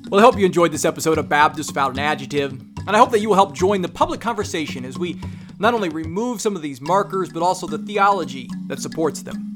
Well, 0.10 0.19
I 0.19 0.23
hope 0.23 0.38
you 0.38 0.45
enjoyed 0.45 0.71
this 0.71 0.86
episode 0.86 1.17
of 1.17 1.28
Baptist 1.28 1.71
Without 1.71 1.91
an 1.91 1.99
Adjective, 1.99 2.52
and 2.52 2.95
I 2.95 2.97
hope 2.97 3.12
that 3.12 3.19
you 3.19 3.30
will 3.30 3.36
help 3.36 3.54
join 3.54 3.82
the 3.82 3.89
public 3.89 4.21
conversation 4.21 4.86
as 4.86 4.97
we 4.97 5.19
not 5.60 5.73
only 5.73 5.89
remove 5.89 6.39
some 6.39 6.56
of 6.56 6.62
these 6.62 6.82
markers, 6.82 7.30
but 7.30 7.43
also 7.43 7.67
the 7.67 7.78
theology 7.78 8.49
that 8.67 8.80
supports 8.80 9.21
them. 9.21 9.53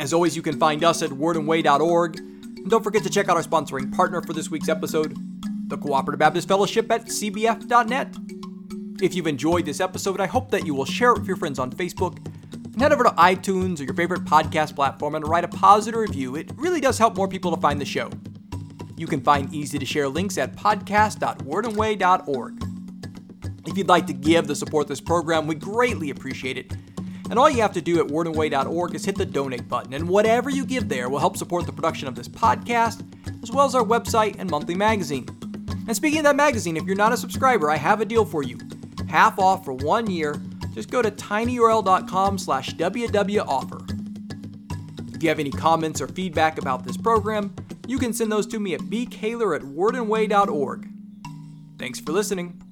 As 0.00 0.12
always, 0.14 0.34
you 0.34 0.40
can 0.40 0.58
find 0.58 0.82
us 0.82 1.02
at 1.02 1.10
wordandway.org, 1.10 2.18
and 2.18 2.70
don't 2.70 2.82
forget 2.82 3.02
to 3.02 3.10
check 3.10 3.28
out 3.28 3.36
our 3.36 3.42
sponsoring 3.42 3.94
partner 3.94 4.22
for 4.22 4.32
this 4.32 4.50
week's 4.50 4.70
episode, 4.70 5.14
the 5.68 5.76
Cooperative 5.76 6.18
Baptist 6.18 6.48
Fellowship 6.48 6.90
at 6.90 7.04
cbf.net. 7.04 8.16
If 9.02 9.14
you've 9.14 9.26
enjoyed 9.26 9.66
this 9.66 9.78
episode, 9.78 10.18
I 10.18 10.24
hope 10.24 10.50
that 10.52 10.64
you 10.64 10.74
will 10.74 10.86
share 10.86 11.12
it 11.12 11.18
with 11.18 11.28
your 11.28 11.36
friends 11.36 11.58
on 11.58 11.70
Facebook 11.70 12.16
and 12.52 12.80
head 12.80 12.94
over 12.94 13.04
to 13.04 13.10
iTunes 13.10 13.78
or 13.78 13.84
your 13.84 13.92
favorite 13.92 14.24
podcast 14.24 14.74
platform 14.74 15.16
and 15.16 15.28
write 15.28 15.44
a 15.44 15.48
positive 15.48 16.00
review. 16.00 16.34
It 16.34 16.50
really 16.56 16.80
does 16.80 16.96
help 16.96 17.14
more 17.14 17.28
people 17.28 17.54
to 17.54 17.60
find 17.60 17.78
the 17.78 17.84
show. 17.84 18.08
You 18.96 19.06
can 19.06 19.20
find 19.20 19.52
easy 19.52 19.78
to 19.78 19.84
share 19.84 20.08
links 20.08 20.38
at 20.38 20.56
podcast.wordandway.org. 20.56 22.64
If 23.66 23.76
you'd 23.76 23.88
like 23.88 24.06
to 24.06 24.14
give 24.14 24.46
to 24.46 24.56
support 24.56 24.88
this 24.88 25.02
program, 25.02 25.46
we 25.46 25.56
greatly 25.56 26.08
appreciate 26.08 26.56
it. 26.56 26.72
And 27.30 27.38
all 27.38 27.48
you 27.48 27.62
have 27.62 27.72
to 27.74 27.80
do 27.80 28.00
at 28.00 28.08
wordandway.org 28.08 28.94
is 28.94 29.04
hit 29.04 29.16
the 29.16 29.24
donate 29.24 29.68
button, 29.68 29.94
and 29.94 30.08
whatever 30.08 30.50
you 30.50 30.66
give 30.66 30.88
there 30.88 31.08
will 31.08 31.20
help 31.20 31.36
support 31.36 31.64
the 31.64 31.72
production 31.72 32.08
of 32.08 32.16
this 32.16 32.28
podcast, 32.28 33.04
as 33.42 33.52
well 33.52 33.64
as 33.64 33.74
our 33.76 33.84
website 33.84 34.34
and 34.38 34.50
monthly 34.50 34.74
magazine. 34.74 35.26
And 35.86 35.94
speaking 35.94 36.18
of 36.18 36.24
that 36.24 36.36
magazine, 36.36 36.76
if 36.76 36.84
you're 36.84 36.96
not 36.96 37.12
a 37.12 37.16
subscriber, 37.16 37.70
I 37.70 37.76
have 37.76 38.00
a 38.00 38.04
deal 38.04 38.24
for 38.24 38.42
you. 38.42 38.58
Half 39.08 39.38
off 39.38 39.64
for 39.64 39.72
one 39.72 40.10
year. 40.10 40.34
Just 40.74 40.90
go 40.90 41.02
to 41.02 41.10
tinyurl.com 41.10 42.38
slash 42.38 42.74
wwoffer. 42.74 43.96
If 45.14 45.22
you 45.22 45.28
have 45.28 45.38
any 45.38 45.50
comments 45.50 46.00
or 46.00 46.08
feedback 46.08 46.58
about 46.58 46.84
this 46.84 46.96
program, 46.96 47.54
you 47.86 47.98
can 47.98 48.12
send 48.12 48.32
those 48.32 48.46
to 48.48 48.58
me 48.58 48.74
at 48.74 48.80
bkaylor 48.80 49.54
at 49.54 49.62
wordandway.org. 49.62 50.88
Thanks 51.78 52.00
for 52.00 52.12
listening. 52.12 52.69